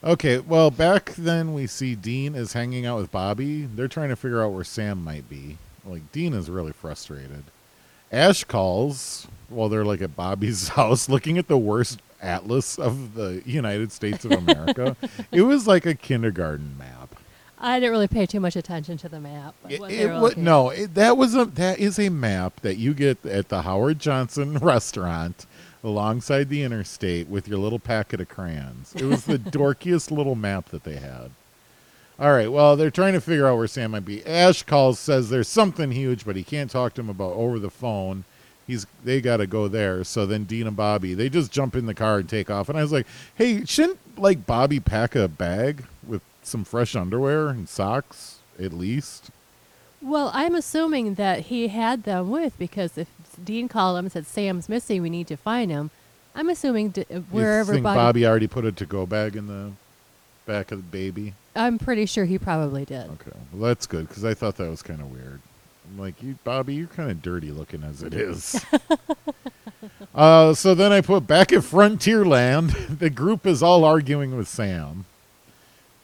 Okay, 0.03 0.37
well, 0.39 0.69
back 0.69 1.13
then 1.17 1.53
we 1.53 1.65
see 1.67 1.95
Dean 1.95 2.35
is 2.35 2.53
hanging 2.53 2.85
out 2.85 2.97
with 2.99 3.11
Bobby. 3.11 3.63
They're 3.65 3.87
trying 3.87 4.09
to 4.09 4.15
figure 4.15 4.43
out 4.43 4.51
where 4.53 4.63
Sam 4.63 5.03
might 5.03 5.27
be. 5.29 5.57
Like, 5.83 6.11
Dean 6.11 6.33
is 6.33 6.49
really 6.49 6.73
frustrated. 6.73 7.43
Ash 8.11 8.43
calls 8.43 9.27
while 9.49 9.67
they're 9.67 9.85
like 9.85 10.01
at 10.01 10.15
Bobby's 10.15 10.67
house 10.69 11.09
looking 11.09 11.37
at 11.37 11.47
the 11.47 11.57
worst 11.57 11.99
atlas 12.21 12.77
of 12.77 13.15
the 13.15 13.41
United 13.45 13.91
States 13.91 14.25
of 14.25 14.31
America. 14.31 14.95
it 15.31 15.41
was 15.41 15.67
like 15.67 15.85
a 15.85 15.95
kindergarten 15.95 16.77
map. 16.77 17.15
I 17.57 17.79
didn't 17.79 17.91
really 17.91 18.07
pay 18.07 18.25
too 18.25 18.39
much 18.39 18.55
attention 18.55 18.97
to 18.97 19.09
the 19.09 19.19
map. 19.19 19.55
It, 19.67 19.81
it 19.81 19.87
they 19.89 20.05
were 20.05 20.13
wa- 20.13 20.19
looking- 20.19 20.43
no, 20.43 20.69
it, 20.69 20.93
that 20.95 21.17
was 21.17 21.35
a 21.35 21.45
that 21.45 21.79
is 21.79 21.97
a 21.97 22.09
map 22.09 22.59
that 22.61 22.75
you 22.77 22.93
get 22.93 23.25
at 23.25 23.49
the 23.49 23.63
Howard 23.63 23.97
Johnson 23.99 24.57
restaurant 24.59 25.45
alongside 25.85 26.49
the 26.49 26.63
interstate 26.63 27.29
with 27.29 27.47
your 27.47 27.59
little 27.59 27.79
packet 27.79 28.19
of 28.19 28.27
crayons. 28.27 28.93
It 28.95 29.05
was 29.05 29.25
the 29.25 29.37
dorkiest 29.39 30.11
little 30.11 30.35
map 30.35 30.69
that 30.69 30.83
they 30.83 30.95
had. 30.95 31.31
All 32.17 32.31
right, 32.31 32.51
well, 32.51 32.75
they're 32.75 32.91
trying 32.91 33.13
to 33.13 33.21
figure 33.21 33.45
out 33.45 33.57
where 33.57 33.67
Sam 33.67 33.91
might 33.91 34.05
be. 34.05 34.25
Ash 34.25 34.63
calls, 34.63 34.99
says 34.99 35.29
there's 35.29 35.49
something 35.49 35.91
huge, 35.91 36.25
but 36.25 36.35
he 36.35 36.43
can't 36.43 36.71
talk 36.71 36.93
to 36.93 37.01
him 37.01 37.09
about 37.09 37.33
over 37.33 37.59
the 37.59 37.69
phone. 37.69 38.23
He's 38.65 38.87
they 39.03 39.21
got 39.21 39.37
to 39.37 39.47
go 39.47 39.67
there. 39.67 40.03
So 40.03 40.25
then 40.25 40.45
Dean 40.45 40.65
and 40.65 40.75
Bobby 40.75 41.13
they 41.13 41.29
just 41.29 41.51
jump 41.51 41.75
in 41.75 41.85
the 41.85 41.93
car 41.93 42.17
and 42.17 42.27
take 42.27 42.49
off. 42.49 42.67
And 42.67 42.77
I 42.77 42.81
was 42.81 42.91
like, 42.91 43.05
hey, 43.35 43.63
shouldn't 43.65 43.99
like 44.17 44.45
Bobby 44.47 44.79
pack 44.79 45.13
a 45.13 45.27
bag 45.27 45.85
with 46.07 46.23
some 46.41 46.63
fresh 46.63 46.95
underwear 46.95 47.49
and 47.49 47.69
socks 47.69 48.39
at 48.59 48.73
least? 48.73 49.29
Well, 50.05 50.29
I'm 50.35 50.53
assuming 50.53 51.15
that 51.15 51.41
he 51.41 51.69
had 51.69 52.03
them 52.03 52.29
with 52.29 52.57
because 52.59 52.95
if 52.95 53.07
Dean 53.43 53.67
called 53.67 53.97
him 53.97 54.05
and 54.05 54.11
said 54.11 54.27
Sam's 54.27 54.69
missing, 54.69 55.01
we 55.01 55.09
need 55.09 55.25
to 55.27 55.35
find 55.35 55.71
him. 55.71 55.89
I'm 56.35 56.47
assuming 56.47 56.89
d- 56.89 57.05
wherever 57.31 57.71
you 57.71 57.77
think 57.77 57.83
Bobby, 57.85 57.97
Bobby 57.97 58.27
already 58.27 58.47
put 58.47 58.65
a 58.65 58.71
to-go 58.71 59.07
bag 59.07 59.35
in 59.35 59.47
the 59.47 59.71
back 60.45 60.71
of 60.71 60.77
the 60.77 60.83
baby? 60.83 61.33
I'm 61.55 61.79
pretty 61.79 62.05
sure 62.05 62.25
he 62.25 62.37
probably 62.37 62.85
did. 62.85 63.09
Okay, 63.09 63.31
well 63.51 63.67
that's 63.67 63.87
good 63.87 64.07
because 64.07 64.23
I 64.23 64.35
thought 64.35 64.57
that 64.57 64.69
was 64.69 64.83
kind 64.83 65.01
of 65.01 65.11
weird. 65.11 65.41
I'm 65.89 65.99
like, 65.99 66.21
you, 66.21 66.37
Bobby, 66.43 66.75
you're 66.75 66.87
kind 66.87 67.09
of 67.09 67.23
dirty 67.23 67.51
looking 67.51 67.83
as 67.83 68.03
it 68.03 68.13
is. 68.13 68.63
uh, 70.15 70.53
so 70.53 70.75
then 70.75 70.91
I 70.91 71.01
put 71.01 71.25
back 71.25 71.51
at 71.51 71.61
Frontierland. 71.63 72.99
The 72.99 73.09
group 73.09 73.47
is 73.47 73.63
all 73.63 73.83
arguing 73.83 74.37
with 74.37 74.47
Sam. 74.47 75.05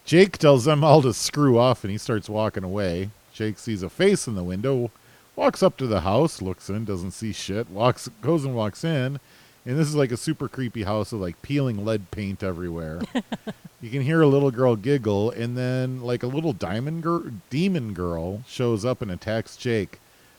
Jake 0.04 0.38
tells 0.38 0.64
them 0.64 0.82
all 0.82 1.02
to 1.02 1.14
screw 1.14 1.56
off, 1.56 1.84
and 1.84 1.90
he 1.90 1.98
starts 1.98 2.28
walking 2.28 2.64
away. 2.64 3.10
Jake 3.32 3.58
sees 3.58 3.82
a 3.82 3.88
face 3.88 4.26
in 4.26 4.34
the 4.34 4.44
window, 4.44 4.90
walks 5.36 5.62
up 5.62 5.76
to 5.78 5.86
the 5.86 6.02
house, 6.02 6.42
looks 6.42 6.68
in, 6.68 6.84
doesn't 6.84 7.12
see 7.12 7.32
shit, 7.32 7.70
walks, 7.70 8.08
goes 8.20 8.44
and 8.44 8.54
walks 8.54 8.84
in, 8.84 9.18
and 9.64 9.78
this 9.78 9.88
is 9.88 9.94
like 9.94 10.12
a 10.12 10.16
super 10.16 10.48
creepy 10.48 10.82
house 10.82 11.12
with 11.12 11.22
like 11.22 11.40
peeling 11.42 11.84
lead 11.84 12.10
paint 12.10 12.42
everywhere. 12.42 13.00
you 13.80 13.90
can 13.90 14.02
hear 14.02 14.20
a 14.20 14.26
little 14.26 14.50
girl 14.50 14.76
giggle, 14.76 15.30
and 15.30 15.56
then 15.56 16.00
like 16.00 16.22
a 16.22 16.28
little 16.28 16.52
diamond 16.52 17.02
gir- 17.02 17.32
demon 17.48 17.94
girl 17.94 18.42
shows 18.46 18.84
up 18.84 19.00
and 19.02 19.10
attacks 19.10 19.56
Jake. 19.56 19.98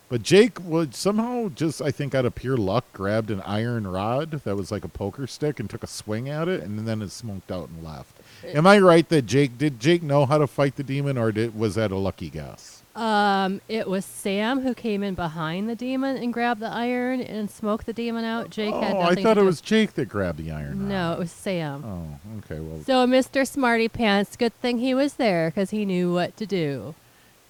But 0.09 0.21
Jake 0.21 0.59
would 0.63 0.93
somehow 0.93 1.49
just, 1.49 1.81
I 1.81 1.89
think, 1.89 2.13
out 2.13 2.25
of 2.25 2.35
pure 2.35 2.57
luck, 2.57 2.85
grabbed 2.93 3.31
an 3.31 3.41
iron 3.41 3.87
rod 3.87 4.31
that 4.31 4.55
was 4.55 4.71
like 4.71 4.83
a 4.83 4.89
poker 4.89 5.25
stick 5.25 5.59
and 5.59 5.67
took 5.69 5.83
a 5.83 5.87
swing 5.87 6.29
at 6.29 6.47
it, 6.47 6.61
and 6.61 6.87
then 6.87 7.01
it 7.01 7.09
smoked 7.09 7.51
out 7.51 7.69
and 7.69 7.83
left. 7.83 8.19
Am 8.53 8.67
I 8.67 8.79
right 8.79 9.07
that 9.09 9.23
Jake 9.23 9.57
did 9.57 9.79
Jake 9.79 10.03
know 10.03 10.25
how 10.25 10.37
to 10.37 10.47
fight 10.47 10.75
the 10.75 10.83
demon, 10.83 11.17
or 11.17 11.31
did, 11.31 11.57
was 11.57 11.75
that 11.75 11.91
a 11.91 11.97
lucky 11.97 12.29
guess? 12.29 12.81
Um, 12.95 13.59
it 13.67 13.87
was 13.87 14.05
Sam 14.05 14.61
who 14.61 14.75
came 14.75 15.01
in 15.01 15.15
behind 15.15 15.67
the 15.67 15.75
demon 15.75 16.15
and 16.15 16.31
grabbed 16.31 16.59
the 16.59 16.69
iron 16.69 17.21
and 17.21 17.49
smoked 17.49 17.87
the 17.87 17.93
demon 17.93 18.23
out. 18.23 18.51
Jake 18.51 18.73
had 18.75 18.95
oh, 18.95 19.01
nothing 19.01 19.17
I 19.19 19.23
thought 19.23 19.33
to 19.33 19.39
it 19.39 19.43
do- 19.43 19.47
was 19.47 19.61
Jake 19.61 19.93
that 19.93 20.09
grabbed 20.09 20.37
the 20.37 20.51
iron. 20.51 20.87
No, 20.87 21.13
it 21.13 21.19
was 21.19 21.31
Sam. 21.31 21.83
Oh, 21.83 22.37
okay. 22.39 22.59
Well, 22.59 22.83
So 22.83 23.07
Mr. 23.07 23.47
Smarty 23.47 23.87
Pants, 23.87 24.35
good 24.35 24.53
thing 24.61 24.77
he 24.77 24.93
was 24.93 25.15
there 25.15 25.49
because 25.49 25.71
he 25.71 25.85
knew 25.85 26.13
what 26.13 26.37
to 26.37 26.45
do. 26.45 26.93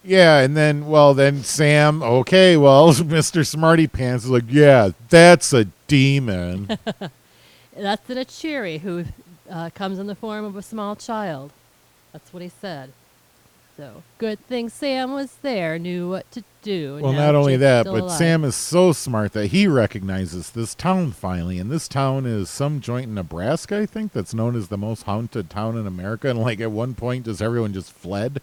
Yeah, 0.05 0.39
and 0.39 0.55
then 0.55 0.87
well, 0.87 1.13
then 1.13 1.43
Sam. 1.43 2.03
Okay, 2.03 2.57
well, 2.57 2.93
Mister 3.05 3.43
Smarty 3.43 3.87
Pants 3.87 4.25
is 4.25 4.29
like, 4.29 4.43
yeah, 4.47 4.89
that's 5.09 5.53
a 5.53 5.65
demon. 5.87 6.77
That's 7.75 8.05
the 8.05 8.13
Acheri 8.13 8.81
who 8.81 9.05
uh, 9.49 9.69
comes 9.73 9.99
in 9.99 10.07
the 10.07 10.15
form 10.15 10.45
of 10.45 10.55
a 10.55 10.61
small 10.61 10.95
child. 10.95 11.51
That's 12.11 12.33
what 12.33 12.43
he 12.43 12.49
said. 12.49 12.91
So 13.75 14.03
good 14.19 14.39
thing 14.39 14.69
Sam 14.69 15.13
was 15.13 15.33
there, 15.41 15.79
knew 15.79 16.09
what 16.09 16.31
to 16.31 16.43
do. 16.61 16.99
well, 17.01 17.11
not 17.11 17.33
only 17.33 17.53
Jake's 17.53 17.61
that, 17.61 17.81
still 17.81 17.93
but 17.93 18.01
alive. 18.03 18.17
Sam 18.17 18.43
is 18.43 18.55
so 18.55 18.91
smart 18.91 19.33
that 19.33 19.47
he 19.47 19.67
recognizes 19.67 20.51
this 20.51 20.75
town 20.75 21.11
finally, 21.11 21.57
and 21.57 21.71
this 21.71 21.87
town 21.87 22.27
is 22.27 22.51
some 22.51 22.81
joint 22.81 23.07
in 23.07 23.15
Nebraska, 23.15 23.79
I 23.79 23.87
think, 23.87 24.13
that's 24.13 24.33
known 24.33 24.55
as 24.55 24.67
the 24.67 24.77
most 24.77 25.03
haunted 25.03 25.49
town 25.49 25.75
in 25.75 25.87
America. 25.87 26.29
And 26.29 26.39
like 26.39 26.59
at 26.59 26.71
one 26.71 26.93
point, 26.93 27.25
just 27.25 27.41
everyone 27.41 27.73
just 27.73 27.91
fled. 27.91 28.41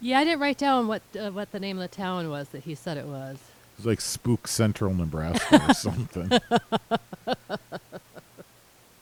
Yeah, 0.00 0.18
I 0.18 0.24
didn't 0.24 0.40
write 0.40 0.58
down 0.58 0.88
what 0.88 1.02
uh, 1.18 1.30
what 1.30 1.52
the 1.52 1.60
name 1.60 1.78
of 1.78 1.88
the 1.88 1.96
town 1.96 2.28
was 2.28 2.48
that 2.48 2.64
he 2.64 2.74
said 2.74 2.96
it 2.98 3.06
was. 3.06 3.38
It's 3.78 3.86
like 3.86 4.00
Spook 4.00 4.48
Central 4.48 4.92
Nebraska 4.92 5.64
or 5.68 5.74
something. 5.74 6.30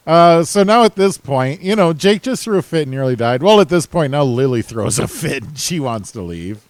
Uh, 0.05 0.43
so 0.43 0.63
now 0.63 0.83
at 0.83 0.95
this 0.95 1.17
point, 1.17 1.61
you 1.61 1.75
know, 1.75 1.93
Jake 1.93 2.23
just 2.23 2.43
threw 2.43 2.57
a 2.57 2.61
fit 2.61 2.83
and 2.83 2.91
nearly 2.91 3.15
died. 3.15 3.41
Well, 3.41 3.61
at 3.61 3.69
this 3.69 3.85
point, 3.85 4.11
now 4.11 4.23
Lily 4.23 4.61
throws 4.61 4.99
a 4.99 5.07
fit 5.07 5.43
and 5.43 5.57
she 5.57 5.79
wants 5.79 6.11
to 6.11 6.21
leave. 6.21 6.67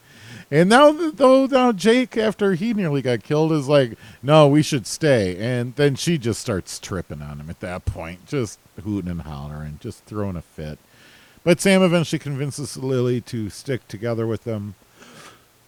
And 0.52 0.70
now, 0.70 0.92
though, 0.92 1.48
now 1.48 1.72
Jake, 1.72 2.16
after 2.16 2.54
he 2.54 2.76
nearly 2.76 3.02
got 3.02 3.24
killed, 3.24 3.52
is 3.52 3.68
like, 3.68 3.98
no, 4.22 4.48
we 4.48 4.62
should 4.62 4.86
stay. 4.86 5.36
And 5.38 5.76
then 5.78 5.96
she 5.96 6.20
just 6.20 6.40
starts 6.40 6.78
tripping 6.78 7.24
on 7.24 7.40
him 7.40 7.50
at 7.50 7.60
that 7.62 7.86
point, 7.86 8.28
just 8.28 8.60
hooting 8.84 9.10
and 9.10 9.22
hollering, 9.22 9.80
just 9.82 10.04
throwing 10.06 10.36
a 10.36 10.44
fit. 10.44 10.78
But 11.44 11.60
Sam 11.60 11.82
eventually 11.82 12.20
convinces 12.20 12.78
Lily 12.78 13.20
to 13.22 13.50
stick 13.50 13.88
together 13.88 14.28
with 14.28 14.44
them 14.44 14.76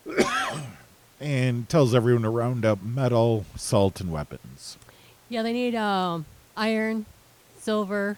and 1.19 1.67
tells 1.67 1.95
everyone 1.95 2.22
to 2.22 2.29
round 2.29 2.63
up 2.63 2.84
metal, 2.84 3.45
salt, 3.55 4.00
and 4.00 4.12
weapons. 4.12 4.77
Yeah, 5.29 5.41
they 5.41 5.51
need 5.51 5.74
um, 5.74 6.25
iron, 6.55 7.07
silver, 7.65 8.17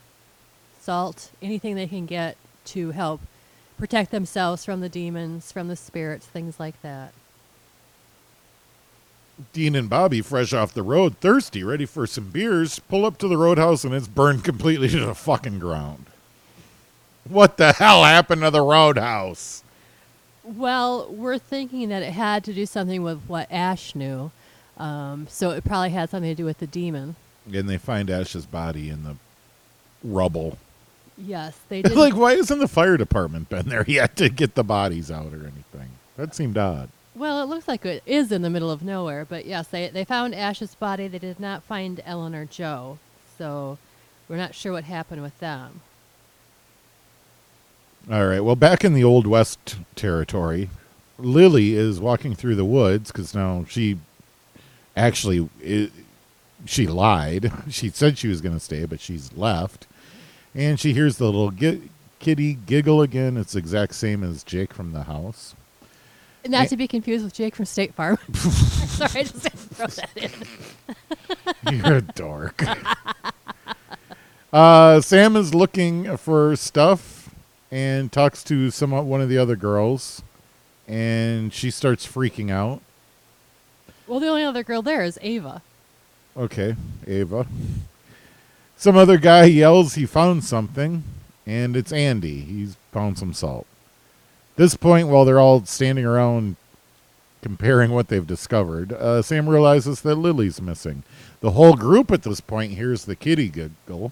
salt, 0.81 1.31
anything 1.41 1.75
they 1.75 1.87
can 1.87 2.05
get 2.05 2.35
to 2.65 2.91
help 2.91 3.21
protect 3.77 4.11
themselves 4.11 4.65
from 4.65 4.81
the 4.81 4.89
demons, 4.89 5.53
from 5.53 5.69
the 5.69 5.75
spirits, 5.75 6.25
things 6.25 6.59
like 6.59 6.81
that. 6.81 7.13
Dean 9.53 9.75
and 9.75 9.89
Bobby, 9.89 10.21
fresh 10.21 10.51
off 10.51 10.73
the 10.73 10.83
road, 10.83 11.17
thirsty, 11.17 11.63
ready 11.63 11.85
for 11.85 12.05
some 12.05 12.29
beers, 12.29 12.79
pull 12.79 13.05
up 13.05 13.17
to 13.19 13.27
the 13.27 13.37
roadhouse 13.37 13.85
and 13.85 13.93
it's 13.93 14.07
burned 14.07 14.43
completely 14.43 14.89
to 14.89 15.05
the 15.05 15.15
fucking 15.15 15.59
ground. 15.59 16.07
What 17.23 17.57
the 17.57 17.73
hell 17.73 18.03
happened 18.03 18.41
to 18.41 18.51
the 18.51 18.61
roadhouse? 18.61 19.63
Well, 20.43 21.07
we're 21.09 21.37
thinking 21.37 21.89
that 21.89 22.03
it 22.03 22.13
had 22.13 22.43
to 22.45 22.53
do 22.53 22.65
something 22.65 23.03
with 23.03 23.21
what 23.27 23.51
Ash 23.51 23.95
knew. 23.95 24.31
Um, 24.77 25.27
so 25.29 25.51
it 25.51 25.63
probably 25.63 25.89
had 25.91 26.09
something 26.09 26.31
to 26.31 26.35
do 26.35 26.45
with 26.45 26.57
the 26.57 26.67
demon. 26.67 27.15
And 27.53 27.69
they 27.69 27.77
find 27.77 28.09
Ash's 28.09 28.45
body 28.45 28.89
in 28.89 29.03
the 29.03 29.17
rubble. 30.03 30.57
Yes, 31.17 31.57
they 31.69 31.81
did. 31.81 31.95
like, 31.97 32.15
why 32.15 32.35
hasn't 32.35 32.59
the 32.59 32.67
fire 32.67 32.97
department 32.97 33.49
been 33.49 33.69
there 33.69 33.85
yet 33.87 34.15
to 34.17 34.29
get 34.29 34.55
the 34.55 34.63
bodies 34.63 35.09
out 35.11 35.33
or 35.33 35.41
anything? 35.41 35.89
That 36.15 36.33
seemed 36.35 36.57
odd. 36.57 36.89
well, 37.15 37.41
it 37.41 37.45
looks 37.47 37.67
like 37.67 37.85
it 37.85 38.03
is 38.05 38.31
in 38.31 38.41
the 38.43 38.49
middle 38.49 38.69
of 38.71 38.83
nowhere, 38.83 39.25
but 39.25 39.45
yes, 39.45 39.67
they 39.67 39.87
they 39.89 40.03
found 40.05 40.33
Ash's 40.35 40.75
body. 40.75 41.07
They 41.07 41.19
did 41.19 41.39
not 41.39 41.63
find 41.63 42.01
Ellen 42.05 42.35
or 42.35 42.45
Jo, 42.45 42.97
so 43.37 43.77
we're 44.29 44.37
not 44.37 44.53
sure 44.55 44.71
what 44.73 44.83
happened 44.83 45.21
with 45.23 45.37
them. 45.39 45.81
All 48.11 48.25
right. 48.25 48.39
Well, 48.39 48.55
back 48.55 48.85
in 48.85 48.93
the 48.93 49.03
Old 49.03 49.27
West 49.27 49.77
territory, 49.95 50.69
Lily 51.19 51.73
is 51.73 51.99
walking 51.99 52.35
through 52.35 52.55
the 52.55 52.63
woods 52.65 53.11
because 53.11 53.35
now 53.35 53.65
she 53.67 53.97
actually, 54.95 55.49
she 56.65 56.87
lied. 56.87 57.51
She 57.69 57.89
said 57.89 58.17
she 58.17 58.27
was 58.29 58.39
going 58.41 58.55
to 58.55 58.63
stay, 58.63 58.85
but 58.85 59.01
she's 59.01 59.33
left. 59.33 59.86
And 60.57 60.79
she 60.79 60.91
hears 60.93 61.17
the 61.17 61.25
little 61.25 61.51
gi- 61.51 61.89
kitty 62.19 62.55
giggle 62.55 63.01
again. 63.03 63.37
It's 63.37 63.53
the 63.53 63.59
exact 63.59 63.93
same 63.95 64.23
as 64.23 64.43
Jake 64.43 64.73
from 64.73 64.91
the 64.91 65.03
house. 65.03 65.55
Not 66.47 66.63
Eh. 66.63 66.67
to 66.69 66.77
be 66.77 66.87
confused 66.87 67.23
with 67.23 67.33
Jake 67.33 67.55
from 67.55 67.65
State 67.65 67.93
Farm. 67.93 68.17
Sorry, 68.33 69.11
I 69.19 69.23
just 69.23 69.43
had 69.43 69.51
to 69.51 69.57
throw 69.57 69.87
that 69.87 70.09
in. 70.15 71.75
You're 71.77 71.97
a 71.97 72.01
dork. 72.01 72.63
uh, 74.53 75.01
Sam 75.01 75.35
is 75.35 75.53
looking 75.53 76.17
for 76.17 76.55
stuff 76.55 77.29
and 77.71 78.11
talks 78.11 78.43
to 78.45 78.71
some 78.71 78.91
one 78.91 79.21
of 79.21 79.29
the 79.29 79.37
other 79.37 79.55
girls, 79.57 80.21
and 80.87 81.53
she 81.53 81.69
starts 81.69 82.07
freaking 82.07 82.49
out. 82.49 82.81
Well, 84.07 84.19
the 84.21 84.27
only 84.29 84.43
other 84.43 84.63
girl 84.63 84.81
there 84.81 85.03
is 85.03 85.19
Ava. 85.21 85.61
Okay, 86.37 86.75
Ava. 87.05 87.45
Some 88.77 88.95
other 88.95 89.17
guy 89.17 89.45
yells 89.45 89.95
he 89.95 90.05
found 90.05 90.43
something, 90.43 91.03
and 91.47 91.75
it's 91.75 91.91
Andy. 91.91 92.41
He's 92.41 92.77
found 92.91 93.17
some 93.17 93.33
salt. 93.33 93.65
This 94.55 94.77
point, 94.77 95.07
while 95.07 95.25
they're 95.25 95.39
all 95.39 95.65
standing 95.65 96.05
around 96.05 96.57
comparing 97.41 97.91
what 97.91 98.07
they've 98.07 98.25
discovered, 98.25 98.93
uh, 98.93 99.23
Sam 99.23 99.49
realizes 99.49 100.01
that 100.01 100.15
Lily's 100.15 100.61
missing. 100.61 101.01
The 101.41 101.51
whole 101.51 101.75
group 101.75 102.11
at 102.11 102.21
this 102.21 102.39
point 102.39 102.73
hears 102.73 103.05
the 103.05 103.15
kitty 103.15 103.49
giggle, 103.49 104.11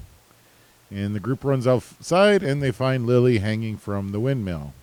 and 0.89 1.15
the 1.15 1.19
group 1.19 1.43
runs 1.43 1.67
outside 1.67 2.41
and 2.41 2.61
they 2.61 2.71
find 2.71 3.05
Lily 3.05 3.39
hanging 3.39 3.77
from 3.77 4.11
the 4.11 4.19
windmill. 4.19 4.73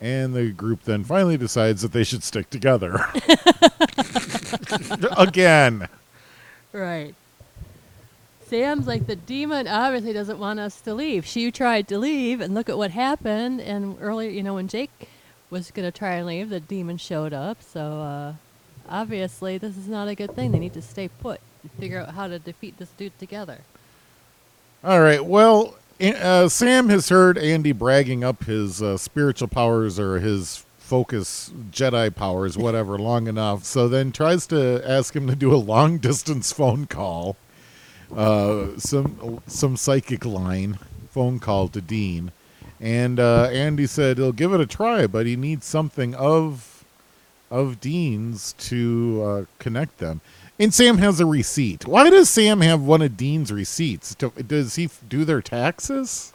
And 0.00 0.34
the 0.34 0.50
group 0.50 0.84
then 0.84 1.04
finally 1.04 1.36
decides 1.36 1.82
that 1.82 1.92
they 1.92 2.04
should 2.04 2.22
stick 2.22 2.48
together. 2.48 3.04
Again. 5.18 5.88
Right. 6.72 7.14
Sam's 8.50 8.88
like 8.88 9.06
the 9.06 9.14
demon 9.14 9.68
obviously 9.68 10.12
doesn't 10.12 10.40
want 10.40 10.58
us 10.58 10.80
to 10.80 10.92
leave. 10.92 11.24
She 11.24 11.52
tried 11.52 11.86
to 11.86 11.98
leave, 11.98 12.40
and 12.40 12.52
look 12.52 12.68
at 12.68 12.76
what 12.76 12.90
happened. 12.90 13.60
And 13.60 13.96
earlier, 14.00 14.28
you 14.28 14.42
know, 14.42 14.54
when 14.54 14.66
Jake 14.66 15.08
was 15.50 15.70
gonna 15.70 15.92
try 15.92 16.14
and 16.14 16.26
leave, 16.26 16.50
the 16.50 16.58
demon 16.58 16.96
showed 16.96 17.32
up. 17.32 17.62
So 17.62 17.80
uh, 17.80 18.32
obviously, 18.88 19.56
this 19.56 19.76
is 19.76 19.86
not 19.86 20.08
a 20.08 20.16
good 20.16 20.34
thing. 20.34 20.50
They 20.50 20.58
need 20.58 20.74
to 20.74 20.82
stay 20.82 21.06
put 21.08 21.40
and 21.62 21.70
figure 21.72 22.00
out 22.00 22.14
how 22.14 22.26
to 22.26 22.40
defeat 22.40 22.76
this 22.78 22.88
dude 22.90 23.16
together. 23.20 23.58
All 24.82 25.00
right. 25.00 25.24
Well, 25.24 25.76
uh, 26.00 26.48
Sam 26.48 26.88
has 26.88 27.08
heard 27.08 27.38
Andy 27.38 27.72
bragging 27.72 28.24
up 28.24 28.44
his 28.44 28.82
uh, 28.82 28.96
spiritual 28.96 29.46
powers 29.48 30.00
or 30.00 30.18
his 30.18 30.64
focus 30.78 31.52
Jedi 31.70 32.12
powers, 32.12 32.58
whatever, 32.58 32.98
long 32.98 33.28
enough. 33.28 33.64
So 33.64 33.88
then 33.88 34.10
tries 34.10 34.48
to 34.48 34.82
ask 34.84 35.14
him 35.14 35.28
to 35.28 35.36
do 35.36 35.54
a 35.54 35.56
long 35.56 35.98
distance 35.98 36.52
phone 36.52 36.86
call, 36.86 37.36
uh, 38.16 38.78
some 38.78 39.40
some 39.46 39.76
psychic 39.76 40.24
line 40.24 40.78
phone 41.10 41.38
call 41.38 41.68
to 41.68 41.80
Dean, 41.80 42.32
and 42.80 43.18
uh, 43.20 43.44
Andy 43.52 43.86
said 43.86 44.18
he'll 44.18 44.32
give 44.32 44.52
it 44.52 44.60
a 44.60 44.66
try, 44.66 45.06
but 45.06 45.26
he 45.26 45.36
needs 45.36 45.66
something 45.66 46.14
of 46.14 46.84
of 47.50 47.80
Dean's 47.80 48.52
to 48.54 49.22
uh, 49.24 49.44
connect 49.58 49.98
them. 49.98 50.20
And 50.58 50.74
Sam 50.74 50.98
has 50.98 51.20
a 51.20 51.26
receipt. 51.26 51.86
Why 51.86 52.10
does 52.10 52.28
Sam 52.28 52.60
have 52.60 52.82
one 52.82 53.00
of 53.00 53.16
Dean's 53.16 53.50
receipts? 53.50 54.14
Does 54.14 54.74
he 54.74 54.90
do 55.08 55.24
their 55.24 55.40
taxes? 55.40 56.32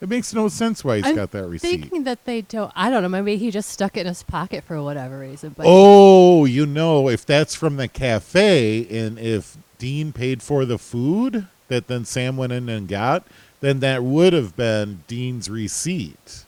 It 0.00 0.08
makes 0.08 0.32
no 0.32 0.48
sense 0.48 0.84
why 0.84 0.98
he's 0.98 1.06
I'm 1.06 1.16
got 1.16 1.32
that 1.32 1.46
receipt. 1.46 1.80
Thinking 1.80 2.04
that 2.04 2.24
they 2.24 2.42
don't. 2.42 2.72
I 2.76 2.88
don't 2.88 3.02
know. 3.02 3.08
Maybe 3.08 3.36
he 3.36 3.50
just 3.50 3.68
stuck 3.68 3.96
it 3.96 4.02
in 4.02 4.06
his 4.06 4.22
pocket 4.22 4.62
for 4.62 4.80
whatever 4.82 5.18
reason. 5.18 5.54
But 5.56 5.66
oh, 5.68 6.44
you 6.44 6.66
know, 6.66 7.08
if 7.08 7.26
that's 7.26 7.54
from 7.56 7.76
the 7.76 7.88
cafe 7.88 8.86
and 8.90 9.18
if 9.18 9.56
Dean 9.78 10.12
paid 10.12 10.42
for 10.42 10.64
the 10.64 10.78
food 10.78 11.48
that 11.66 11.88
then 11.88 12.04
Sam 12.04 12.36
went 12.36 12.52
in 12.52 12.68
and 12.68 12.86
got, 12.86 13.24
then 13.60 13.80
that 13.80 14.04
would 14.04 14.32
have 14.32 14.56
been 14.56 15.02
Dean's 15.08 15.50
receipt. 15.50 16.44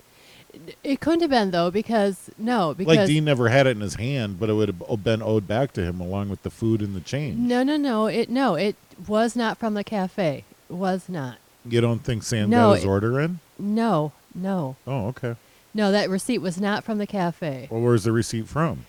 it 0.84 1.00
couldn't 1.00 1.20
have 1.22 1.30
been 1.30 1.50
though, 1.50 1.72
because 1.72 2.30
no, 2.38 2.72
because 2.74 2.96
like 2.98 3.06
Dean 3.08 3.24
never 3.24 3.48
had 3.48 3.66
it 3.66 3.70
in 3.70 3.80
his 3.80 3.96
hand, 3.96 4.38
but 4.38 4.48
it 4.48 4.52
would 4.54 4.68
have 4.68 5.04
been 5.04 5.22
owed 5.22 5.48
back 5.48 5.72
to 5.72 5.82
him 5.82 6.00
along 6.00 6.28
with 6.28 6.42
the 6.44 6.50
food 6.50 6.80
and 6.82 6.94
the 6.94 7.00
change. 7.00 7.36
no, 7.36 7.64
no, 7.64 7.76
no. 7.76 8.06
It 8.06 8.30
no, 8.30 8.54
it 8.54 8.76
was 9.08 9.34
not 9.34 9.58
from 9.58 9.74
the 9.74 9.84
cafe. 9.84 10.44
It 10.68 10.74
was 10.74 11.08
not. 11.08 11.38
You 11.64 11.80
don't 11.80 11.98
think 12.02 12.22
Sam 12.22 12.50
No, 12.50 12.68
got 12.70 12.74
his 12.76 12.84
it- 12.84 12.88
order 12.88 13.20
in? 13.20 13.40
No, 13.58 14.12
no, 14.34 14.76
Oh, 14.86 15.08
okay. 15.08 15.36
no. 15.74 15.92
That 15.92 16.08
receipt 16.08 16.38
was 16.38 16.58
not 16.60 16.84
from 16.84 16.98
the 16.98 17.06
cafe. 17.06 17.68
Well, 17.70 17.80
where's 17.82 18.04
the 18.04 18.12
receipt 18.12 18.48
from? 18.48 18.86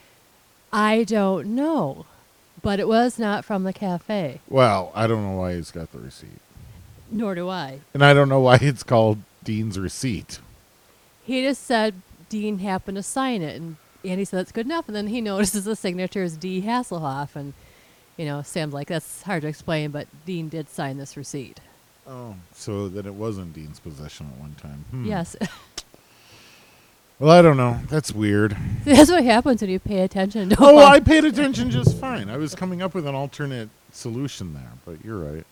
I 0.72 1.04
don't 1.04 1.48
know, 1.56 2.06
but 2.62 2.80
it 2.80 2.88
was 2.88 3.20
not 3.20 3.44
from 3.44 3.64
the 3.66 3.74
cafe. 3.74 4.40
Well, 4.48 4.92
I 4.96 5.08
don't 5.08 5.24
know 5.24 5.36
why 5.38 5.56
he's 5.56 5.72
got 5.72 5.92
the 5.92 6.00
receipt. 6.00 6.40
Nor 7.12 7.36
do 7.36 7.50
I. 7.50 7.80
And 7.94 8.06
I 8.06 8.14
don't 8.14 8.30
know 8.30 8.40
why 8.40 8.58
it's 8.62 8.84
called 8.84 9.18
Dean's 9.44 9.78
receipt. 9.78 10.40
He 11.26 11.44
just 11.44 11.64
said 11.64 11.96
Dean 12.30 12.60
happened 12.60 12.96
to 12.96 13.04
sign 13.04 13.42
it, 13.42 13.58
and 13.60 13.76
Andy 14.06 14.24
said 14.24 14.38
that's 14.38 14.54
good 14.54 14.66
enough. 14.66 14.88
And 14.88 14.96
then 14.96 15.08
he 15.08 15.20
notices 15.22 15.66
the 15.66 15.76
signature 15.76 16.24
is 16.24 16.38
D. 16.38 16.62
Hasselhoff, 16.62 17.36
and 17.36 17.54
you 18.16 18.24
know 18.26 18.42
Sam's 18.42 18.74
like 18.74 18.88
that's 18.88 19.24
hard 19.24 19.42
to 19.42 19.50
explain, 19.50 19.92
but 19.92 20.08
Dean 20.26 20.48
did 20.48 20.70
sign 20.70 20.98
this 20.98 21.18
receipt. 21.18 21.60
Oh. 22.08 22.36
So 22.54 22.90
then 22.90 23.06
it 23.06 23.14
was 23.14 23.38
in 23.38 23.52
Dean's 23.52 23.80
possession 23.80 24.30
at 24.34 24.40
one 24.42 24.56
time. 24.56 24.86
Hmm. 24.92 25.06
Yes, 25.06 25.36
Well, 27.20 27.30
I 27.30 27.44
don't 27.44 27.58
know. 27.58 27.80
That's 27.88 28.12
weird. 28.12 28.58
that's 28.84 29.12
what 29.12 29.24
happens 29.24 29.62
when 29.62 29.70
you 29.70 29.78
pay 29.80 30.00
attention 30.00 30.50
to. 30.50 30.56
oh, 30.60 30.80
I 30.80 31.00
paid 31.00 31.24
attention 31.24 31.70
just 31.70 31.98
fine. 32.00 32.30
I 32.32 32.38
was 32.38 32.56
coming 32.56 32.82
up 32.82 32.96
with 32.96 33.06
an 33.06 33.14
alternate 33.14 33.70
solution 33.92 34.56
there, 34.56 34.72
but 34.86 35.06
you're 35.06 35.20
right. 35.20 35.46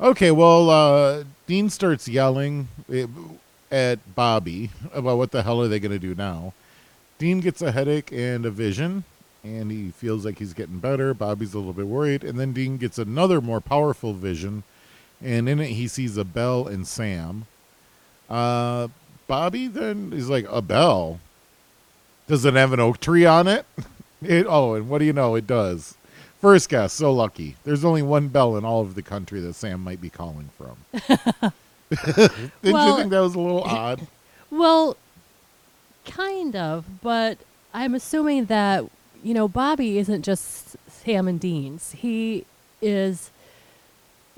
Okay, 0.00 0.30
well, 0.30 0.70
uh, 0.70 1.24
Dean 1.46 1.68
starts 1.68 2.08
yelling 2.08 2.68
eh, 2.90 3.06
at 3.70 4.14
Bobby 4.14 4.70
about 4.94 5.18
what 5.18 5.30
the 5.30 5.42
hell 5.42 5.60
are 5.60 5.68
they 5.68 5.78
going 5.78 5.92
to 5.92 5.98
do 5.98 6.14
now. 6.14 6.54
Dean 7.18 7.40
gets 7.40 7.60
a 7.60 7.70
headache 7.72 8.10
and 8.10 8.46
a 8.46 8.50
vision, 8.50 9.04
and 9.44 9.70
he 9.70 9.90
feels 9.90 10.24
like 10.24 10.38
he's 10.38 10.54
getting 10.54 10.78
better. 10.78 11.12
Bobby's 11.12 11.52
a 11.52 11.58
little 11.58 11.74
bit 11.74 11.86
worried, 11.86 12.24
and 12.24 12.40
then 12.40 12.54
Dean 12.54 12.78
gets 12.78 12.96
another 12.98 13.42
more 13.42 13.60
powerful 13.60 14.14
vision, 14.14 14.62
and 15.22 15.48
in 15.48 15.60
it 15.60 15.68
he 15.68 15.88
sees 15.88 16.16
a 16.16 16.24
bell 16.24 16.66
and 16.66 16.86
Sam. 16.86 17.46
Uh, 18.28 18.88
Bobby 19.26 19.66
then 19.66 20.12
is 20.12 20.28
like, 20.28 20.46
a 20.50 20.62
bell? 20.62 21.20
Does 22.28 22.44
it 22.44 22.54
have 22.54 22.72
an 22.72 22.80
oak 22.80 23.00
tree 23.00 23.26
on 23.26 23.48
it? 23.48 23.66
it? 24.22 24.46
Oh, 24.48 24.74
and 24.74 24.88
what 24.88 24.98
do 24.98 25.04
you 25.04 25.12
know? 25.12 25.34
It 25.34 25.46
does. 25.46 25.96
First 26.40 26.68
guess, 26.68 26.92
so 26.94 27.12
lucky. 27.12 27.56
There's 27.64 27.84
only 27.84 28.02
one 28.02 28.28
bell 28.28 28.56
in 28.56 28.64
all 28.64 28.80
of 28.80 28.94
the 28.94 29.02
country 29.02 29.40
that 29.40 29.54
Sam 29.54 29.84
might 29.84 30.00
be 30.00 30.08
calling 30.08 30.48
from. 30.56 30.76
Didn't 31.90 32.52
you 32.62 32.96
think 32.96 33.10
that 33.10 33.20
was 33.20 33.34
a 33.34 33.40
little 33.40 33.62
odd? 33.62 34.06
Well, 34.50 34.96
kind 36.04 36.56
of, 36.56 36.84
but 37.02 37.38
I'm 37.74 37.94
assuming 37.94 38.46
that 38.46 38.84
you 39.22 39.34
know 39.34 39.48
Bobby 39.48 39.98
isn't 39.98 40.22
just 40.22 40.76
Sam 40.88 41.28
and 41.28 41.40
Dean's. 41.40 41.92
He 41.92 42.46
is 42.80 43.30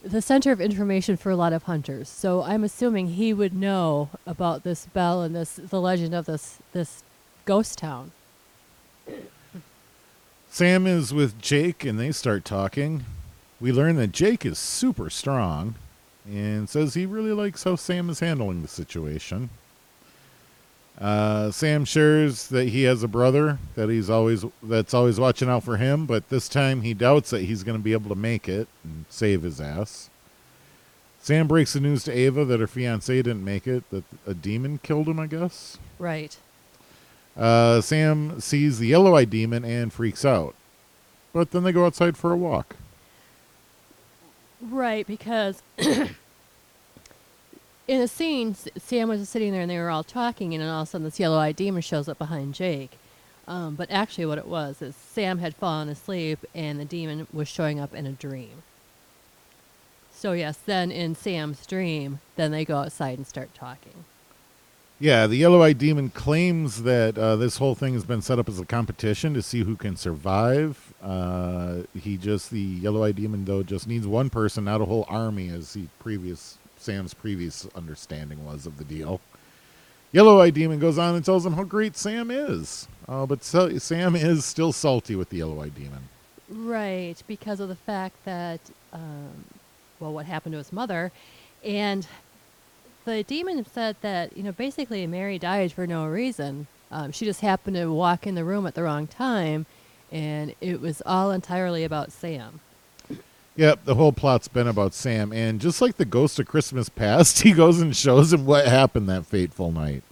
the 0.03 0.23
center 0.23 0.53
of 0.53 0.61
information 0.61 1.17
for 1.17 1.31
a 1.31 1.37
lot 1.37 1.53
of 1.53 1.65
hunters. 1.65 2.09
So 2.09 2.43
I'm 2.43 2.65
assuming 2.65 3.09
he 3.09 3.33
would 3.33 3.55
know 3.55 4.11
about 4.27 4.65
this 4.65 4.87
bell 4.87 5.23
and 5.23 5.35
this 5.35 5.57
the 5.57 5.81
legend 5.81 6.15
of 6.15 6.27
this 6.27 6.59
this 6.73 7.03
ghost 7.45 7.79
town. 7.79 8.12
Sam 10.51 10.87
is 10.87 11.15
with 11.15 11.41
Jake 11.41 11.85
and 11.85 11.99
they 11.99 12.12
start 12.12 12.45
talking. 12.45 13.05
We 13.61 13.73
learn 13.73 13.97
that 13.97 14.12
Jake 14.12 14.45
is 14.45 14.59
super 14.59 15.09
strong 15.09 15.77
and 16.27 16.69
says 16.69 16.95
he 16.95 17.07
really 17.07 17.33
likes 17.33 17.65
how 17.65 17.77
Sam 17.77 18.11
is 18.11 18.21
handling 18.21 18.62
the 18.62 18.69
situation. 18.69 19.51
Uh, 21.01 21.51
Sam 21.51 21.85
shares 21.85 22.49
that 22.49 22.69
he 22.69 22.83
has 22.85 23.03
a 23.03 23.09
brother 23.09 23.59
that 23.75 23.89
he's 23.89 24.11
always 24.11 24.45
that's 24.63 24.95
always 24.95 25.19
watching 25.19 25.49
out 25.49 25.65
for 25.65 25.77
him, 25.77 26.07
but 26.07 26.29
this 26.29 26.49
time 26.49 26.83
he 26.83 26.95
doubts 26.95 27.31
that 27.31 27.43
he's 27.43 27.63
going 27.63 27.79
to 27.79 27.83
be 27.83 27.93
able 27.93 28.11
to 28.11 28.15
make 28.15 28.49
it 28.49 28.69
and 28.85 29.05
save 29.09 29.43
his 29.43 29.61
ass. 29.61 30.11
Sam 31.21 31.47
breaks 31.47 31.73
the 31.73 31.81
news 31.81 32.05
to 32.05 32.13
Ava 32.13 32.45
that 32.45 32.61
her 32.61 32.67
fiance 32.67 33.15
didn't 33.15 33.45
make 33.45 33.67
it, 33.67 33.89
that 33.91 34.05
a 34.27 34.35
demon 34.35 34.79
killed 34.79 35.09
him, 35.09 35.21
I 35.21 35.29
guess. 35.29 35.79
Right. 35.99 36.37
Uh, 37.37 37.81
Sam 37.81 38.41
sees 38.41 38.79
the 38.79 38.89
yellow 38.89 39.15
eyed 39.15 39.31
demon 39.31 39.65
and 39.65 39.93
freaks 39.93 40.25
out. 40.25 40.55
But 41.33 41.53
then 41.53 41.63
they 41.63 41.73
go 41.73 41.87
outside 41.87 42.17
for 42.17 42.33
a 42.33 42.37
walk. 42.37 42.77
Right, 44.61 45.07
because 45.07 45.63
in 47.93 48.01
a 48.01 48.09
scene, 48.09 48.55
Sam 48.79 49.11
was 49.11 49.29
sitting 49.29 49.53
there 49.53 49.61
and 49.61 49.71
they 49.71 49.77
were 49.77 49.91
all 49.91 50.03
talking, 50.03 50.55
and 50.55 50.63
then 50.63 50.71
all 50.71 50.81
of 50.81 50.89
a 50.89 50.91
sudden 50.91 51.05
this 51.05 51.21
yellow-eyed 51.21 51.57
demon 51.57 51.83
shows 51.83 52.09
up 52.09 52.17
behind 52.17 52.55
Jake. 52.55 52.93
Um, 53.47 53.75
but 53.75 53.91
actually, 53.91 54.25
what 54.25 54.39
it 54.39 54.47
was 54.47 54.81
is 54.81 54.97
Sam 54.97 55.41
had 55.41 55.55
fallen 55.55 55.91
asleep, 55.91 56.39
and 56.55 56.81
the 56.81 56.87
demon 56.87 57.27
was 57.35 57.49
showing 57.49 57.79
up 57.79 57.95
in 57.95 58.07
a 58.07 58.13
dream. 58.13 58.63
So 60.11 60.33
yes, 60.33 60.57
then 60.57 60.91
in 60.91 61.15
Sam's 61.15 61.67
dream, 61.67 62.21
then 62.37 62.51
they 62.51 62.65
go 62.65 62.79
outside 62.79 63.19
and 63.19 63.27
start 63.27 63.53
talking. 63.53 64.07
Yeah, 64.99 65.27
the 65.27 65.37
yellow 65.37 65.61
eyed 65.61 65.77
demon 65.77 66.09
claims 66.09 66.85
that 66.85 67.19
uh, 67.19 67.37
this 67.37 67.59
whole 67.59 67.75
thing 67.75 67.93
has 67.93 68.05
been 68.05 68.23
set 68.23 68.39
up 68.39 68.49
as 68.49 68.59
a 68.59 68.65
competition 68.65 69.35
to 69.35 69.43
see 69.43 69.65
who 69.65 69.77
can 69.77 69.97
survive. 69.97 70.95
Uh, 71.03 71.81
he 71.93 72.17
just 72.17 72.51
the 72.51 72.59
yellow 72.59 73.05
eyed 73.05 73.17
demon 73.17 73.45
though 73.45 73.63
just 73.63 73.87
needs 73.87 74.07
one 74.07 74.31
person, 74.31 74.65
not 74.65 74.81
a 74.81 74.87
whole 74.87 75.05
army, 75.11 75.51
as 75.51 75.75
he 75.75 75.89
previous 75.99 76.57
Sam's 76.83 77.14
previous 77.14 77.66
understanding 77.75 78.45
was 78.45 78.66
of 78.66 78.79
the 78.79 78.85
deal. 78.85 79.21
Yellow 80.12 80.40
eyed 80.40 80.55
demon 80.55 80.79
goes 80.79 80.99
on 80.99 81.14
and 81.14 81.25
tells 81.25 81.47
him 81.47 81.55
how 81.55 81.64
great 81.64 81.97
Sam 81.97 82.31
is, 82.31 82.87
uh, 83.09 83.25
but 83.25 83.42
so, 83.42 83.79
Sam 83.79 84.14
is 84.14 84.45
still 84.45 84.73
salty 84.73 85.16
with 85.16 85.31
the 85.31 85.38
yellow 85.38 85.62
eyed 85.62 85.75
demon. 85.75 86.09
Right, 86.51 87.14
because 87.27 87.61
of 87.61 87.68
the 87.71 87.77
fact 87.77 88.16
that, 88.27 88.61
um, 88.92 89.45
well, 90.01 90.12
what 90.12 90.27
happened 90.27 90.53
to 90.53 90.59
his 90.59 90.73
mother, 90.73 91.12
and 91.64 92.07
the 93.05 93.23
demon 93.23 93.64
said 93.64 93.97
that 94.03 94.37
you 94.37 94.42
know 94.42 94.53
basically 94.53 95.07
Mary 95.07 95.38
died 95.38 95.73
for 95.73 95.87
no 95.87 96.07
reason. 96.07 96.66
Um, 96.90 97.11
she 97.11 97.25
just 97.25 97.40
happened 97.40 97.77
to 97.77 97.90
walk 97.90 98.27
in 98.27 98.35
the 98.35 98.45
room 98.45 98.66
at 98.66 98.75
the 98.75 98.83
wrong 98.83 99.07
time, 99.07 99.64
and 100.11 100.55
it 100.61 100.81
was 100.81 101.03
all 101.07 101.31
entirely 101.31 101.85
about 101.85 102.12
Sam. 102.12 102.61
Yep, 103.57 103.85
the 103.85 103.95
whole 103.95 104.12
plot's 104.12 104.49
been 104.49 104.67
about 104.67 104.95
Sam, 104.95 105.33
and 105.33 105.61
just 105.61 105.83
like 105.83 105.97
the 105.97 106.07
ghost 106.07 106.38
of 106.38 106.47
Christmas 106.47 106.88
past, 106.88 107.41
he 107.43 107.53
goes 107.53 107.81
and 107.81 107.95
shows 107.95 108.33
him 108.33 108.47
what 108.47 108.67
happened 108.67 109.09
that 109.09 109.27
fateful 109.27 109.71
night. 109.71 110.03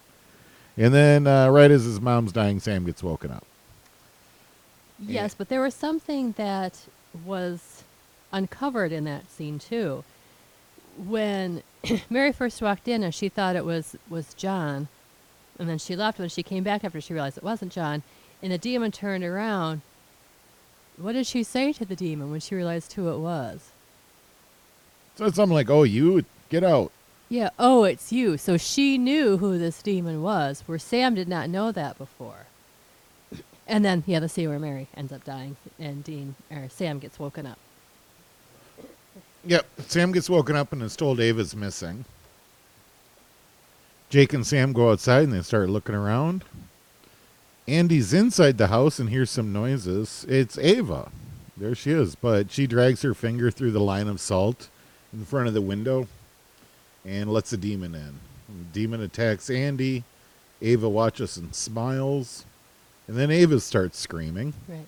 And 0.76 0.94
then, 0.94 1.26
uh, 1.26 1.48
right 1.48 1.70
as 1.70 1.84
his 1.84 2.00
mom's 2.00 2.32
dying, 2.32 2.60
Sam 2.60 2.84
gets 2.84 3.02
woken 3.02 3.30
up. 3.30 3.44
Yes, 4.98 5.34
but 5.34 5.48
there 5.48 5.62
was 5.62 5.74
something 5.74 6.32
that 6.32 6.86
was 7.24 7.84
uncovered 8.32 8.92
in 8.92 9.04
that 9.04 9.30
scene 9.30 9.58
too. 9.58 10.04
When 10.96 11.62
Mary 12.10 12.32
first 12.32 12.60
walked 12.60 12.86
in 12.86 13.02
and 13.02 13.14
she 13.14 13.28
thought 13.28 13.56
it 13.56 13.64
was 13.64 13.96
was 14.10 14.34
John, 14.34 14.88
and 15.58 15.68
then 15.68 15.78
she 15.78 15.96
left 15.96 16.18
when 16.18 16.28
she 16.28 16.42
came 16.42 16.62
back 16.62 16.84
after 16.84 17.00
she 17.00 17.14
realized 17.14 17.38
it 17.38 17.44
wasn't 17.44 17.72
John, 17.72 18.02
and 18.42 18.52
the 18.52 18.58
demon 18.58 18.92
turned 18.92 19.24
around. 19.24 19.80
What 21.00 21.12
did 21.12 21.26
she 21.26 21.42
say 21.42 21.72
to 21.72 21.84
the 21.84 21.96
demon 21.96 22.30
when 22.30 22.40
she 22.40 22.54
realized 22.54 22.92
who 22.92 23.10
it 23.10 23.18
was? 23.18 23.70
So 25.16 25.24
it's 25.26 25.36
something 25.36 25.54
like, 25.54 25.70
"Oh, 25.70 25.82
you 25.82 26.24
get 26.50 26.62
out." 26.62 26.92
Yeah, 27.28 27.50
oh, 27.58 27.84
it's 27.84 28.12
you. 28.12 28.36
So 28.36 28.56
she 28.56 28.98
knew 28.98 29.38
who 29.38 29.56
this 29.56 29.82
demon 29.82 30.20
was, 30.20 30.62
where 30.66 30.78
Sam 30.78 31.14
did 31.14 31.28
not 31.28 31.48
know 31.48 31.72
that 31.72 31.96
before. 31.96 32.46
And 33.66 33.84
then, 33.84 34.02
yeah, 34.06 34.18
the 34.18 34.28
scene 34.28 34.48
where 34.48 34.58
Mary 34.58 34.88
ends 34.96 35.12
up 35.12 35.24
dying, 35.24 35.56
and 35.78 36.02
Dean 36.02 36.34
or 36.50 36.68
Sam 36.68 36.98
gets 36.98 37.20
woken 37.20 37.46
up. 37.46 37.58
Yep, 39.44 39.66
Sam 39.86 40.12
gets 40.12 40.28
woken 40.28 40.56
up 40.56 40.72
and 40.72 40.82
is 40.82 40.96
told 40.96 41.20
Ava's 41.20 41.54
missing. 41.54 42.04
Jake 44.10 44.32
and 44.32 44.44
Sam 44.44 44.72
go 44.72 44.90
outside 44.90 45.22
and 45.22 45.32
they 45.32 45.40
start 45.42 45.70
looking 45.70 45.94
around. 45.94 46.44
Andy's 47.68 48.12
inside 48.12 48.58
the 48.58 48.68
house 48.68 48.98
and 48.98 49.10
hears 49.10 49.30
some 49.30 49.52
noises. 49.52 50.24
It's 50.28 50.58
Ava. 50.58 51.10
There 51.56 51.74
she 51.74 51.90
is, 51.90 52.14
but 52.14 52.50
she 52.50 52.66
drags 52.66 53.02
her 53.02 53.14
finger 53.14 53.50
through 53.50 53.72
the 53.72 53.80
line 53.80 54.08
of 54.08 54.20
salt 54.20 54.68
in 55.12 55.24
front 55.24 55.48
of 55.48 55.54
the 55.54 55.60
window 55.60 56.08
and 57.04 57.32
lets 57.32 57.50
the 57.50 57.56
demon 57.56 57.94
in. 57.94 58.20
The 58.48 58.64
demon 58.72 59.02
attacks 59.02 59.50
Andy. 59.50 60.04
Ava 60.62 60.88
watches 60.88 61.36
and 61.36 61.54
smiles. 61.54 62.44
And 63.06 63.16
then 63.16 63.30
Ava 63.30 63.60
starts 63.60 63.98
screaming. 63.98 64.54
Right. 64.68 64.86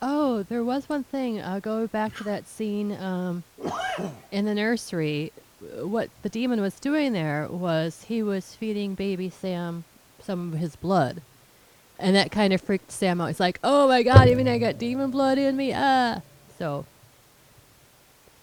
Oh, 0.00 0.42
there 0.44 0.64
was 0.64 0.88
one 0.88 1.04
thing. 1.04 1.40
I'll 1.40 1.60
go 1.60 1.86
back 1.86 2.16
to 2.16 2.24
that 2.24 2.48
scene 2.48 2.92
um, 2.96 3.44
in 4.32 4.44
the 4.44 4.54
nursery. 4.54 5.32
What 5.80 6.10
the 6.22 6.28
demon 6.28 6.60
was 6.60 6.80
doing 6.80 7.12
there 7.12 7.46
was 7.48 8.04
he 8.08 8.22
was 8.22 8.54
feeding 8.54 8.94
baby 8.94 9.30
Sam 9.30 9.84
some 10.20 10.52
of 10.52 10.58
his 10.58 10.74
blood. 10.76 11.22
And 12.02 12.16
that 12.16 12.32
kind 12.32 12.52
of 12.52 12.60
freaked 12.60 12.90
Sam 12.90 13.20
out. 13.20 13.28
He's 13.28 13.38
like, 13.38 13.60
oh 13.62 13.86
my 13.86 14.02
god, 14.02 14.28
even 14.28 14.48
I 14.48 14.58
got 14.58 14.76
demon 14.76 15.12
blood 15.12 15.38
in 15.38 15.56
me. 15.56 15.72
Ah. 15.72 16.20
So, 16.58 16.84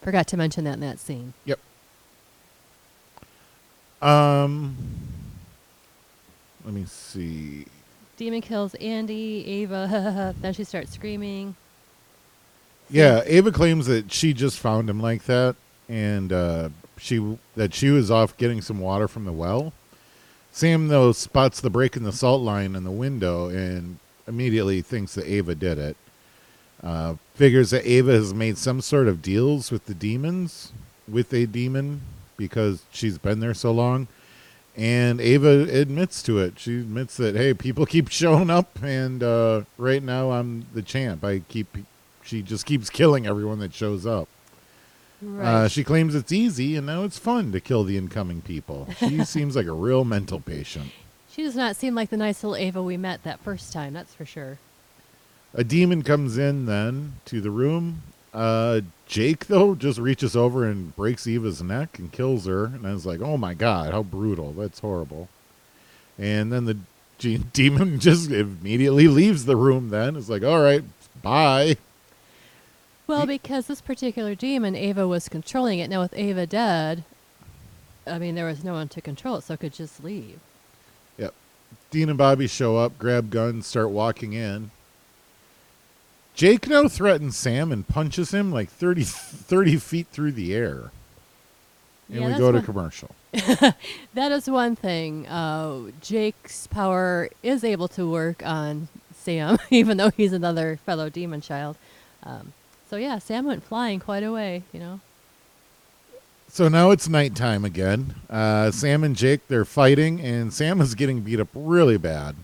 forgot 0.02 0.28
to 0.28 0.38
mention 0.38 0.64
that 0.64 0.76
in 0.76 0.80
that 0.80 0.98
scene. 0.98 1.34
Yep. 1.44 1.60
Um, 4.02 4.78
let 6.64 6.74
me 6.74 6.86
see. 6.86 7.66
Demon 8.16 8.40
kills 8.40 8.76
Andy, 8.76 9.46
Ava. 9.46 10.34
then 10.42 10.54
she 10.54 10.64
starts 10.64 10.94
screaming. 10.94 11.56
Yeah, 12.90 13.24
Ava 13.26 13.52
claims 13.52 13.88
that 13.88 14.12
she 14.12 14.34
just 14.34 14.58
found 14.58 14.90
him 14.90 15.02
like 15.02 15.26
that, 15.26 15.58
and 15.90 16.32
uh, 16.32 16.70
she 16.98 17.38
that 17.56 17.74
she 17.74 17.90
was 17.90 18.10
off 18.10 18.36
getting 18.38 18.62
some 18.62 18.80
water 18.80 19.10
from 19.10 19.26
the 19.26 19.34
well. 19.34 19.74
Sam 20.52 20.88
though 20.88 21.12
spots 21.12 21.62
the 21.62 21.70
break 21.70 21.96
in 21.96 22.04
the 22.04 22.12
salt 22.12 22.42
line 22.42 22.76
in 22.76 22.84
the 22.84 22.92
window 22.92 23.48
and 23.48 23.98
immediately 24.28 24.82
thinks 24.82 25.16
that 25.16 25.26
Ava 25.28 25.56
did 25.56 25.78
it. 25.78 25.98
Uh, 26.82 27.16
figures 27.36 27.72
that 27.72 27.86
Ava 27.86 28.12
has 28.12 28.34
made 28.34 28.58
some 28.58 28.80
sort 28.82 29.08
of 29.08 29.22
deals 29.22 29.72
with 29.72 29.86
the 29.86 29.94
demons, 29.94 30.72
with 31.08 31.34
a 31.34 31.46
demon, 31.46 32.02
because 32.38 32.84
she's 32.92 33.18
been 33.18 33.40
there 33.42 33.54
so 33.54 33.72
long. 33.72 34.08
And 34.78 35.20
Ava 35.20 35.68
admits 35.70 36.24
to 36.24 36.40
it. 36.40 36.58
She 36.58 36.80
admits 36.80 37.18
that 37.18 37.36
hey, 37.36 37.54
people 37.54 37.86
keep 37.86 38.08
showing 38.12 38.50
up, 38.50 38.82
and 38.82 39.22
uh, 39.22 39.64
right 39.78 40.02
now 40.02 40.32
I'm 40.32 40.66
the 40.74 40.82
champ. 40.82 41.24
I 41.24 41.40
keep. 41.50 41.78
She 42.24 42.42
just 42.42 42.66
keeps 42.66 42.90
killing 42.90 43.26
everyone 43.26 43.60
that 43.60 43.74
shows 43.74 44.06
up. 44.06 44.30
Right. 45.22 45.46
Uh, 45.46 45.68
she 45.68 45.84
claims 45.84 46.16
it's 46.16 46.32
easy, 46.32 46.76
and 46.78 46.88
now 46.88 47.04
it's 47.04 47.18
fun 47.18 47.52
to 47.52 47.60
kill 47.60 47.84
the 47.84 47.98
incoming 47.98 48.42
people. 48.42 48.88
She 49.00 49.24
seems 49.26 49.56
like 49.56 49.66
a 49.66 49.74
real 49.74 50.06
mental 50.06 50.40
patient. 50.40 50.92
she 51.30 51.44
does 51.44 51.56
not 51.56 51.76
seem 51.76 51.94
like 51.96 52.10
the 52.10 52.18
nice 52.18 52.44
little 52.44 52.56
Ava 52.56 52.82
we 52.82 52.96
met 52.98 53.24
that 53.24 53.40
first 53.42 53.74
time, 53.74 53.94
that's 53.94 54.14
for 54.14 54.26
sure. 54.26 54.60
A 55.54 55.64
demon 55.64 56.04
comes 56.04 56.38
in 56.38 56.66
then 56.68 57.14
to 57.26 57.42
the 57.42 57.52
room. 57.52 58.04
Uh, 58.34 58.82
Jake 59.08 59.48
though 59.48 59.74
just 59.74 59.98
reaches 59.98 60.36
over 60.36 60.64
and 60.64 60.96
breaks 60.96 61.26
Ava's 61.28 61.64
neck 61.64 61.98
and 61.98 62.12
kills 62.12 62.46
her, 62.46 62.66
and 62.66 62.86
I 62.86 62.94
was 62.94 63.06
like, 63.06 63.22
"Oh 63.22 63.38
my 63.38 63.56
god, 63.56 63.92
how 63.92 64.04
brutal! 64.04 64.54
That's 64.54 64.80
horrible." 64.80 65.28
And 66.20 66.52
then 66.54 66.66
the 66.66 66.78
demon 67.54 68.00
just 68.00 68.30
immediately 68.30 69.08
leaves 69.08 69.46
the 69.46 69.56
room. 69.56 69.90
Then 69.90 70.16
it's 70.16 70.30
like, 70.30 70.44
"All 70.44 70.62
right, 70.62 70.84
bye." 71.24 71.78
Well, 73.10 73.26
because 73.26 73.66
this 73.66 73.82
particular 73.82 74.36
demon, 74.36 74.76
Ava 74.76 75.08
was 75.08 75.30
controlling 75.30 75.80
it. 75.80 75.90
Now, 75.90 76.00
with 76.00 76.14
Ava 76.16 76.46
dead, 76.46 77.04
I 78.06 78.20
mean, 78.20 78.36
there 78.36 78.46
was 78.46 78.64
no 78.64 78.74
one 78.74 78.88
to 78.90 79.02
control 79.02 79.38
it, 79.38 79.42
so 79.46 79.56
it 79.56 79.62
could 79.62 79.74
just 79.74 80.04
leave. 80.04 80.40
Yep. 81.18 81.34
Dean 81.90 82.10
and 82.10 82.20
Bobby 82.20 82.46
show 82.46 82.78
up, 82.78 83.00
grab 83.00 83.32
guns, 83.32 83.66
start 83.66 83.90
walking 83.90 84.34
in. 84.34 84.70
Jake 86.36 86.68
now 86.68 86.88
threatens 86.88 87.36
Sam 87.36 87.72
and 87.72 87.88
punches 87.88 88.32
him 88.32 88.52
like 88.52 88.70
30, 88.70 89.04
30 89.06 89.78
feet 89.78 90.08
through 90.12 90.34
the 90.34 90.54
air. 90.54 90.92
And 92.10 92.22
Yeah, 92.22 92.28
we 92.28 92.38
go 92.38 92.52
to 92.52 92.62
commercial. 92.62 93.16
That 94.14 94.32
is 94.32 94.48
one 94.48 94.76
thing. 94.76 95.26
Uh, 95.26 95.90
Jake's 96.00 96.68
power 96.68 97.32
is 97.42 97.64
able 97.64 97.88
to 97.88 98.08
work 98.08 98.46
on 98.46 98.88
Sam, 99.16 99.58
even 99.72 99.98
though 99.98 100.12
he's 100.12 100.32
another 100.32 100.78
fellow 100.86 101.10
demon 101.10 101.42
child. 101.42 101.76
Um, 102.22 102.54
so, 102.90 102.96
yeah, 102.96 103.20
Sam 103.20 103.46
went 103.46 103.64
flying 103.64 104.00
quite 104.00 104.24
a 104.24 104.32
way, 104.32 104.64
you 104.74 104.80
know. 104.80 105.00
So 106.52 106.68
now 106.68 106.90
it's 106.90 107.08
nighttime 107.08 107.64
again. 107.64 108.16
Uh, 108.30 108.72
Sam 108.72 109.04
and 109.04 109.16
Jake, 109.16 109.48
they're 109.48 109.66
fighting, 109.66 110.20
and 110.20 110.52
Sam 110.52 110.82
is 110.82 110.96
getting 110.96 111.22
beat 111.22 111.40
up 111.40 111.50
really 111.54 111.98
bad. 111.98 112.36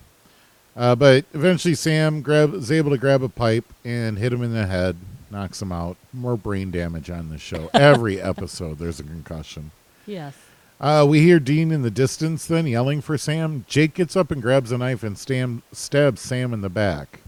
Uh, 0.75 0.93
but 0.95 1.25
eventually, 1.33 1.73
Sam 1.73 2.21
grab, 2.21 2.53
is 2.53 2.71
able 2.71 2.91
to 2.91 2.97
grab 2.97 3.23
a 3.23 3.29
pipe 3.29 3.65
and 3.83 4.19
hit 4.19 4.31
him 4.31 4.43
in 4.43 4.53
the 4.53 4.67
head, 4.67 4.97
knocks 5.31 5.61
him 5.61 5.71
out. 5.71 5.97
More 6.13 6.37
brain 6.37 6.69
damage 6.69 7.09
on 7.09 7.29
the 7.29 7.39
show. 7.39 7.69
Every 7.73 8.21
episode, 8.21 8.77
there's 8.77 8.99
a 8.99 9.03
concussion. 9.03 9.71
Yes. 10.05 10.35
Uh, 10.79 11.05
we 11.07 11.21
hear 11.21 11.39
Dean 11.39 11.71
in 11.71 11.81
the 11.81 11.89
distance 11.89 12.45
then 12.45 12.67
yelling 12.67 13.01
for 13.01 13.17
Sam. 13.17 13.65
Jake 13.67 13.93
gets 13.93 14.15
up 14.15 14.29
and 14.29 14.41
grabs 14.41 14.71
a 14.71 14.77
knife 14.77 15.03
and 15.03 15.17
stam- 15.17 15.63
stabs 15.71 16.21
Sam 16.21 16.53
in 16.53 16.61
the 16.61 16.69
back. 16.69 17.21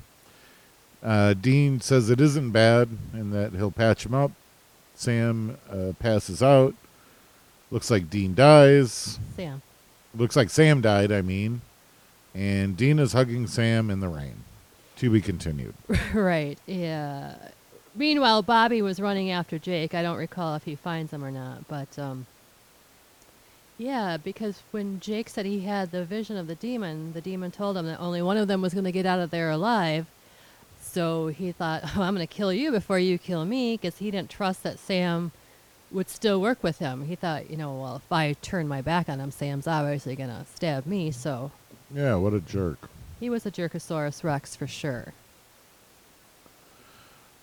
Uh, 1.03 1.33
Dean 1.33 1.79
says 1.79 2.09
it 2.09 2.19
isn't 2.19 2.51
bad 2.51 2.89
and 3.13 3.33
that 3.33 3.53
he'll 3.53 3.71
patch 3.71 4.05
him 4.05 4.13
up. 4.13 4.31
Sam 4.95 5.57
uh, 5.69 5.93
passes 5.99 6.41
out. 6.41 6.73
Looks 7.69 7.91
like 7.91 8.09
Dean 8.09 8.33
dies. 8.33 9.19
Sam. 9.35 9.61
Looks 10.15 10.35
like 10.35 10.49
Sam 10.49 10.81
died, 10.81 11.11
I 11.11 11.21
mean. 11.21 11.61
And 12.33 12.75
Dean 12.75 12.99
is 12.99 13.13
hugging 13.13 13.47
Sam 13.47 13.89
in 13.89 13.99
the 13.99 14.07
rain. 14.07 14.43
To 14.97 15.09
be 15.11 15.21
continued. 15.21 15.75
right, 16.13 16.57
yeah. 16.65 17.35
Meanwhile, 17.93 18.43
Bobby 18.43 18.81
was 18.81 18.99
running 18.99 19.29
after 19.29 19.59
Jake. 19.59 19.93
I 19.93 20.01
don't 20.01 20.17
recall 20.17 20.55
if 20.55 20.63
he 20.63 20.75
finds 20.75 21.11
him 21.11 21.23
or 21.23 21.31
not, 21.31 21.67
but 21.67 21.99
um, 21.99 22.25
yeah, 23.77 24.17
because 24.17 24.63
when 24.71 24.99
Jake 24.99 25.29
said 25.29 25.45
he 25.45 25.61
had 25.61 25.91
the 25.91 26.03
vision 26.03 26.35
of 26.37 26.47
the 26.47 26.55
demon, 26.55 27.13
the 27.13 27.21
demon 27.21 27.51
told 27.51 27.77
him 27.77 27.85
that 27.85 27.99
only 27.99 28.21
one 28.21 28.37
of 28.37 28.47
them 28.47 28.61
was 28.61 28.73
going 28.73 28.85
to 28.85 28.91
get 28.91 29.05
out 29.05 29.19
of 29.19 29.29
there 29.29 29.51
alive. 29.51 30.07
So 30.97 31.27
he 31.27 31.51
thought, 31.51 31.83
"Oh, 31.95 32.01
I'm 32.01 32.15
going 32.15 32.25
to 32.25 32.33
kill 32.33 32.51
you 32.51 32.71
before 32.71 32.97
you 32.97 33.19
kill 33.19 33.45
me," 33.45 33.77
because 33.77 33.99
he 33.99 34.09
didn't 34.09 34.31
trust 34.31 34.63
that 34.63 34.79
Sam 34.79 35.31
would 35.91 36.09
still 36.09 36.41
work 36.41 36.63
with 36.63 36.79
him. 36.79 37.05
He 37.05 37.13
thought, 37.15 37.51
you 37.51 37.55
know, 37.55 37.71
well, 37.79 37.97
if 37.97 38.11
I 38.11 38.33
turn 38.41 38.67
my 38.67 38.81
back 38.81 39.07
on 39.07 39.19
him, 39.19 39.29
Sam's 39.29 39.67
obviously 39.67 40.15
going 40.15 40.31
to 40.31 40.43
stab 40.55 40.87
me. 40.87 41.11
So 41.11 41.51
Yeah, 41.93 42.15
what 42.15 42.33
a 42.33 42.39
jerk. 42.39 42.89
he 43.19 43.29
was 43.29 43.45
a 43.45 43.51
Jerkosaurus 43.51 44.23
Rex 44.23 44.55
for 44.55 44.65
sure. 44.65 45.13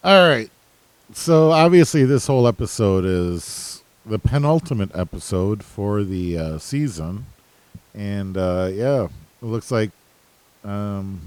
All 0.02 0.28
right. 0.28 0.50
So 1.12 1.52
obviously, 1.52 2.04
this 2.04 2.26
whole 2.26 2.48
episode 2.48 3.04
is 3.04 3.84
the 4.04 4.18
penultimate 4.18 4.90
episode 4.96 5.62
for 5.62 6.02
the 6.02 6.36
uh, 6.36 6.58
season, 6.58 7.26
and 7.94 8.36
uh, 8.36 8.68
yeah, 8.72 9.04
it 9.04 9.44
looks 9.46 9.70
like 9.70 9.90
um, 10.64 11.20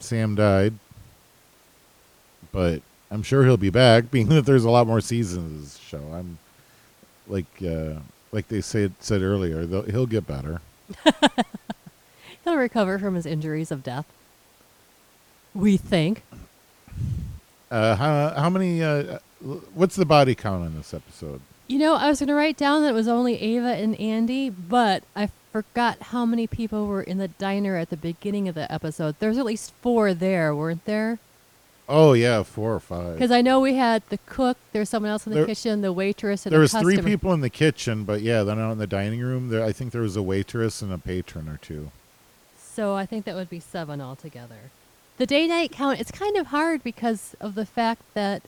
Sam 0.00 0.34
died, 0.34 0.74
but 2.52 2.82
I'm 3.10 3.22
sure 3.22 3.44
he'll 3.44 3.56
be 3.56 3.70
back, 3.70 4.10
being 4.10 4.28
that 4.28 4.46
there's 4.46 4.64
a 4.64 4.70
lot 4.70 4.86
more 4.86 5.00
seasons 5.00 5.38
of 5.38 5.60
this 5.62 5.76
show. 5.78 6.12
I'm 6.12 6.38
like 7.28 7.46
uh, 7.62 8.00
like 8.32 8.48
they 8.48 8.60
said 8.60 8.92
said 9.00 9.22
earlier, 9.22 9.66
he'll 9.86 10.06
get 10.06 10.26
better. 10.26 10.60
He'll 12.44 12.56
recover 12.56 12.98
from 12.98 13.14
his 13.14 13.26
injuries 13.26 13.70
of 13.70 13.82
death. 13.82 14.06
We 15.54 15.76
think. 15.76 16.22
Uh, 17.70 17.94
how 17.96 18.30
how 18.30 18.50
many? 18.50 18.82
Uh, 18.82 19.18
what's 19.74 19.96
the 19.96 20.04
body 20.04 20.34
count 20.34 20.64
on 20.64 20.76
this 20.76 20.94
episode? 20.94 21.40
You 21.68 21.78
know, 21.78 21.94
I 21.94 22.08
was 22.08 22.18
going 22.18 22.28
to 22.28 22.34
write 22.34 22.56
down 22.56 22.82
that 22.82 22.88
it 22.88 22.94
was 22.94 23.06
only 23.06 23.40
Ava 23.40 23.74
and 23.74 23.98
Andy, 24.00 24.50
but 24.50 25.04
I 25.14 25.30
forgot 25.52 26.02
how 26.02 26.26
many 26.26 26.48
people 26.48 26.86
were 26.86 27.02
in 27.02 27.18
the 27.18 27.28
diner 27.28 27.76
at 27.76 27.90
the 27.90 27.96
beginning 27.96 28.48
of 28.48 28.56
the 28.56 28.70
episode. 28.72 29.14
There's 29.20 29.38
at 29.38 29.44
least 29.44 29.72
four 29.80 30.12
there, 30.12 30.52
weren't 30.54 30.84
there? 30.84 31.20
Oh 31.92 32.12
yeah, 32.12 32.44
four 32.44 32.72
or 32.72 32.78
five. 32.80 33.14
Because 33.14 33.32
I 33.32 33.42
know 33.42 33.58
we 33.60 33.74
had 33.74 34.02
the 34.10 34.18
cook, 34.26 34.56
there's 34.72 34.88
someone 34.88 35.10
else 35.10 35.26
in 35.26 35.32
the 35.32 35.38
There- 35.40 35.46
kitchen, 35.46 35.80
the 35.80 35.92
waitress, 35.92 36.46
and 36.46 36.52
there 36.52 36.60
the 36.60 36.62
was 36.62 36.72
three 36.72 37.02
people 37.02 37.32
in 37.32 37.40
the 37.40 37.50
kitchen, 37.50 38.04
but 38.04 38.22
yeah, 38.22 38.44
then 38.44 38.60
out 38.60 38.70
in 38.70 38.78
the 38.78 38.86
dining 38.86 39.20
room, 39.20 39.48
there 39.48 39.64
I 39.64 39.72
think 39.72 39.90
there 39.92 40.02
was 40.02 40.14
a 40.16 40.22
waitress 40.22 40.82
and 40.82 40.92
a 40.92 40.98
patron 40.98 41.48
or 41.48 41.56
two. 41.56 41.90
So 42.56 42.94
I 42.94 43.04
think 43.06 43.24
that 43.24 43.34
would 43.34 43.50
be 43.50 43.58
seven 43.60 44.00
altogether. 44.00 44.70
The 45.18 45.26
day 45.26 45.46
night 45.48 45.72
count, 45.72 45.98
it's 46.00 46.12
kind 46.12 46.36
of 46.36 46.46
hard 46.46 46.82
because 46.84 47.34
of 47.40 47.54
the 47.56 47.66
fact 47.66 48.02
that 48.14 48.42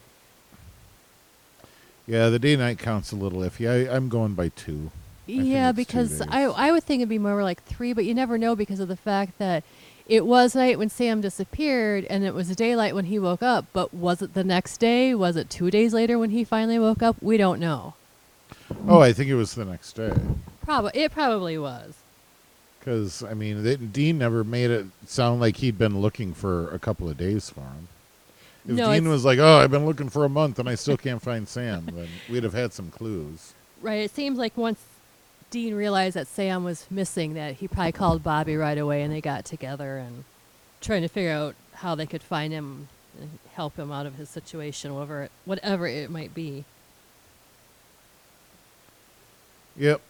Yeah, 2.07 2.29
the 2.29 2.39
day 2.39 2.57
night 2.57 2.79
counts 2.79 3.13
a 3.13 3.17
little 3.17 3.41
iffy. 3.41 3.69
I, 3.69 3.95
I'm 3.95 4.09
going 4.09 4.35
by 4.35 4.49
two. 4.51 4.91
think 5.27 5.45
yeah, 5.45 5.73
because. 5.73 6.21
I 6.21 6.43
I 6.45 6.73
would 6.73 6.83
think 6.85 7.01
it'd 7.01 7.09
be 7.09 7.19
more 7.19 7.43
like 7.43 7.63
three, 7.65 7.93
but 7.93 8.05
you 8.05 8.15
never 8.15 8.39
know 8.39 8.55
because 8.57 8.81
of 8.81 8.89
the 8.89 8.97
fact 8.97 9.39
that 9.39 9.65
it 10.07 10.27
was 10.27 10.55
night 10.55 10.79
when 10.79 10.89
Sam 10.89 11.21
disappeared 11.21 12.07
and 12.11 12.25
it 12.25 12.35
was 12.35 12.55
daylight 12.57 12.95
when 12.95 13.07
he 13.07 13.19
woke 13.19 13.43
up. 13.43 13.67
But 13.73 13.95
was 13.95 14.23
it 14.23 14.35
the 14.35 14.45
next 14.45 14.79
day? 14.79 15.15
Was 15.15 15.37
it 15.37 15.51
two 15.51 15.71
days 15.71 15.95
later 15.95 16.19
when 16.19 16.31
he 16.31 16.45
finally 16.45 16.79
woke 16.79 17.03
up? 17.03 17.17
We 17.21 17.37
don't 17.37 17.61
know. 17.61 17.95
Oh, 18.87 19.01
I 19.01 19.13
think 19.13 19.29
it 19.31 19.35
was 19.35 19.55
the 19.55 19.65
next 19.65 19.93
day. 19.95 20.13
Probably 20.65 20.93
it 20.95 21.13
probably 21.13 21.59
was. 21.59 21.95
Because 22.79 23.23
I 23.23 23.35
mean, 23.35 23.63
they, 23.63 23.77
Dean 23.77 24.19
never 24.19 24.43
made 24.45 24.71
it 24.71 24.87
sound 25.07 25.41
like 25.41 25.59
he'd 25.59 25.79
been 25.79 26.01
looking 26.01 26.35
for 26.35 26.69
a 26.71 26.79
couple 26.79 27.09
of 27.09 27.17
days 27.17 27.51
for 27.51 27.61
him. 27.61 27.89
If 28.67 28.77
No, 28.77 28.93
Dean 28.93 29.09
was 29.09 29.25
like, 29.25 29.39
"Oh, 29.39 29.59
I've 29.59 29.71
been 29.71 29.87
looking 29.87 30.09
for 30.09 30.25
a 30.25 30.29
month 30.29 30.59
and 30.59 30.69
I 30.69 30.75
still 30.77 30.97
can't 30.97 31.23
find 31.23 31.49
Sam," 31.49 31.87
then 31.93 32.09
we'd 32.29 32.45
have 32.45 32.55
had 32.55 32.73
some 32.73 32.91
clues. 32.91 33.55
Right. 33.81 34.01
It 34.01 34.15
seems 34.15 34.39
like 34.39 34.57
once 34.57 34.81
Dean 35.53 35.75
realized 35.75 36.17
that 36.17 36.27
Sam 36.27 36.65
was 36.65 36.87
missing, 36.91 37.35
that 37.35 37.57
he 37.57 37.69
probably 37.69 37.93
called 37.93 38.25
Bobby 38.25 38.57
right 38.57 38.79
away, 38.79 39.03
and 39.03 39.13
they 39.13 39.21
got 39.21 39.45
together 39.45 39.99
and 39.99 40.25
trying 40.81 41.03
to 41.03 41.09
figure 41.09 41.31
out 41.31 41.55
how 41.75 41.95
they 41.95 42.07
could 42.07 42.23
find 42.23 42.55
him 42.55 42.89
and 43.21 43.39
help 43.53 43.77
him 43.77 43.93
out 43.93 44.07
of 44.07 44.15
his 44.15 44.31
situation, 44.31 44.95
whatever 44.95 45.23
it, 45.25 45.31
whatever 45.45 45.87
it 45.87 46.11
might 46.11 46.35
be. 46.35 46.65
Yep. 49.77 50.01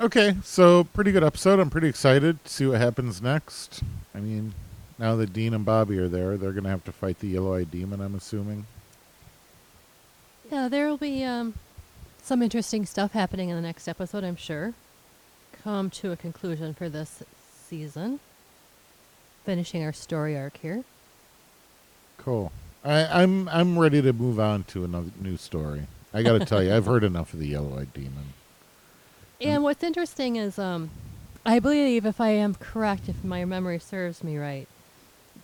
Okay, 0.00 0.36
so 0.42 0.84
pretty 0.84 1.12
good 1.12 1.24
episode. 1.24 1.60
I'm 1.60 1.70
pretty 1.70 1.88
excited 1.88 2.44
to 2.44 2.50
see 2.50 2.66
what 2.66 2.80
happens 2.80 3.22
next. 3.22 3.82
I 4.12 4.18
mean, 4.18 4.54
now 4.98 5.14
that 5.16 5.32
Dean 5.32 5.54
and 5.54 5.64
Bobby 5.64 5.98
are 5.98 6.08
there, 6.08 6.36
they're 6.36 6.52
gonna 6.52 6.68
have 6.68 6.84
to 6.84 6.92
fight 6.92 7.20
the 7.20 7.28
yellow-eyed 7.28 7.70
demon. 7.70 8.00
I'm 8.00 8.16
assuming. 8.16 8.66
Yeah, 10.50 10.68
there 10.68 10.88
will 10.88 10.98
be 10.98 11.22
um, 11.22 11.54
some 12.28 12.42
interesting 12.42 12.84
stuff 12.84 13.12
happening 13.12 13.48
in 13.48 13.56
the 13.56 13.62
next 13.62 13.88
episode, 13.88 14.22
I'm 14.22 14.36
sure. 14.36 14.74
Come 15.64 15.88
to 15.90 16.12
a 16.12 16.16
conclusion 16.16 16.74
for 16.74 16.90
this 16.90 17.22
season. 17.66 18.20
Finishing 19.46 19.82
our 19.82 19.94
story 19.94 20.36
arc 20.36 20.58
here. 20.58 20.84
Cool. 22.18 22.52
I, 22.84 23.22
I'm 23.22 23.48
I'm 23.48 23.78
ready 23.78 24.02
to 24.02 24.12
move 24.12 24.38
on 24.38 24.64
to 24.64 24.84
another 24.84 25.10
new 25.18 25.38
story. 25.38 25.86
I 26.12 26.22
got 26.22 26.38
to 26.38 26.44
tell 26.44 26.62
you, 26.62 26.74
I've 26.74 26.84
heard 26.84 27.02
enough 27.12 27.32
of 27.32 27.40
the 27.40 27.48
yellow-eyed 27.48 27.94
demon. 27.94 28.34
And 29.40 29.62
what's 29.62 29.82
interesting 29.82 30.36
is, 30.36 30.58
um, 30.58 30.90
I 31.46 31.58
believe, 31.60 32.04
if 32.04 32.20
I 32.20 32.30
am 32.30 32.54
correct, 32.54 33.08
if 33.08 33.24
my 33.24 33.46
memory 33.46 33.78
serves 33.78 34.22
me 34.22 34.36
right, 34.36 34.68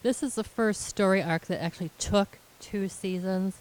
this 0.03 0.23
is 0.23 0.35
the 0.35 0.45
first 0.45 0.83
story 0.83 1.23
arc 1.23 1.47
that 1.47 1.63
actually 1.63 1.93
took 1.99 2.39
two 2.61 2.91
seasons. 2.91 3.57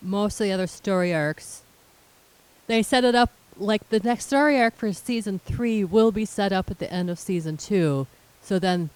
Most 0.00 0.40
of 0.40 0.44
the 0.44 0.52
other 0.52 0.68
story 0.68 1.12
arcs, 1.12 1.62
they 2.66 2.82
set 2.82 3.04
it 3.04 3.14
up 3.14 3.30
like 3.56 3.88
the 3.90 4.00
next 4.00 4.26
story 4.26 4.60
arc 4.60 4.76
for 4.76 4.92
season 4.92 5.40
three 5.44 5.84
will 5.84 6.12
be 6.12 6.24
set 6.24 6.52
up 6.52 6.70
at 6.70 6.78
the 6.78 6.92
end 6.92 7.10
of 7.10 7.18
season 7.18 7.56
two. 7.56 8.06
So 8.40 8.58
then 8.58 8.90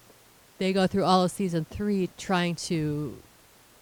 they 0.57 0.73
go 0.73 0.87
through 0.87 1.03
all 1.03 1.23
of 1.23 1.31
season 1.31 1.65
three 1.69 2.09
trying 2.17 2.55
to 2.55 3.17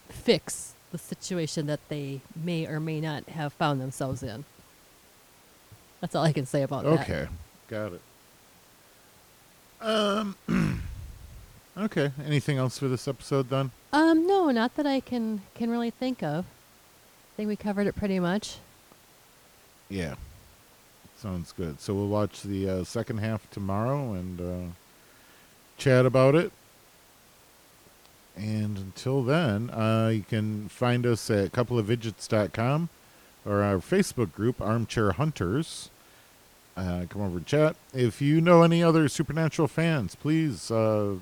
fix 0.10 0.74
the 0.92 0.98
situation 0.98 1.68
that 1.68 1.80
they 1.90 2.22
may 2.36 2.68
or 2.68 2.80
may 2.80 3.02
not 3.02 3.26
have 3.30 3.54
found 3.54 3.82
themselves 3.82 4.24
in. 4.24 4.46
That's 6.02 6.16
all 6.16 6.24
I 6.24 6.34
can 6.34 6.46
say 6.46 6.62
about 6.62 6.84
that. 6.84 7.02
Okay, 7.02 7.28
got 7.68 7.94
it. 7.94 8.02
Um. 9.82 10.36
okay. 11.78 12.12
Anything 12.26 12.58
else 12.58 12.78
for 12.78 12.88
this 12.88 13.08
episode 13.08 13.50
then? 13.50 13.72
Um, 13.92 14.28
no, 14.28 14.52
not 14.52 14.76
that 14.76 14.86
I 14.86 15.00
can 15.00 15.42
can 15.54 15.70
really 15.70 15.90
think 15.90 16.22
of. 16.22 16.46
I 16.46 17.32
think 17.38 17.50
we 17.50 17.56
covered 17.56 17.88
it 17.88 17.96
pretty 17.96 18.20
much. 18.20 18.58
Yeah. 19.96 20.16
Sounds 21.18 21.54
good. 21.54 21.80
So 21.80 21.94
we'll 21.94 22.10
watch 22.10 22.44
the 22.44 22.70
uh, 22.70 22.84
second 22.84 23.20
half 23.20 23.50
tomorrow 23.50 24.12
and 24.12 24.42
uh, 24.42 24.72
chat 25.78 26.06
about 26.06 26.36
it. 26.36 26.52
And 28.36 28.78
until 28.78 29.24
then, 29.24 29.70
uh, 29.70 30.12
you 30.14 30.24
can 30.24 30.68
find 30.68 31.06
us 31.06 31.32
at 31.32 31.54
coupleofvidgets.com 31.54 32.90
or 33.46 33.62
our 33.64 33.78
Facebook 33.78 34.34
group, 34.34 34.60
Armchair 34.60 35.14
Hunters. 35.14 35.90
Uh, 36.76 37.06
come 37.08 37.22
over 37.22 37.38
and 37.38 37.46
chat. 37.46 37.78
If 37.94 38.22
you 38.22 38.42
know 38.42 38.64
any 38.64 38.84
other 38.84 39.08
Supernatural 39.08 39.70
fans, 39.70 40.16
please 40.16 40.70
uh, 40.70 41.16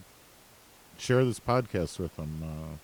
share 0.97 1.23
this 1.23 1.39
podcast 1.39 1.99
with 1.99 2.15
them. 2.15 2.79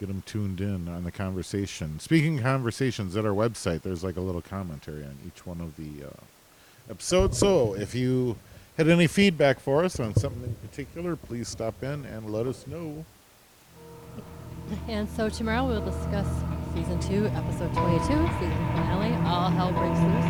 Get 0.00 0.08
them 0.08 0.22
tuned 0.24 0.62
in 0.62 0.88
on 0.88 1.04
the 1.04 1.12
conversation. 1.12 2.00
Speaking 2.00 2.38
of 2.38 2.44
conversations, 2.44 3.16
at 3.18 3.26
our 3.26 3.34
website, 3.34 3.82
there's 3.82 4.02
like 4.02 4.16
a 4.16 4.22
little 4.22 4.40
commentary 4.40 5.04
on 5.04 5.18
each 5.26 5.44
one 5.46 5.60
of 5.60 5.76
the 5.76 6.06
uh, 6.06 6.10
episodes. 6.90 7.36
So 7.36 7.74
if 7.74 7.94
you 7.94 8.36
had 8.78 8.88
any 8.88 9.06
feedback 9.06 9.60
for 9.60 9.84
us 9.84 10.00
on 10.00 10.14
something 10.14 10.42
in 10.42 10.54
particular, 10.66 11.16
please 11.16 11.48
stop 11.48 11.82
in 11.82 12.06
and 12.06 12.30
let 12.32 12.46
us 12.46 12.66
know. 12.66 13.04
And 14.88 15.06
so 15.10 15.28
tomorrow 15.28 15.66
we'll 15.66 15.84
discuss 15.84 16.26
season 16.74 16.98
two, 17.00 17.26
episode 17.34 17.74
twenty-two, 17.74 18.06
season 18.06 18.66
finale. 18.72 19.12
All 19.26 19.50
hell 19.50 19.70
breaks 19.70 20.00
loose. 20.00 20.24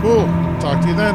Cool. 0.00 0.26
Talk 0.60 0.80
to 0.82 0.88
you 0.88 0.94
then. 0.94 1.14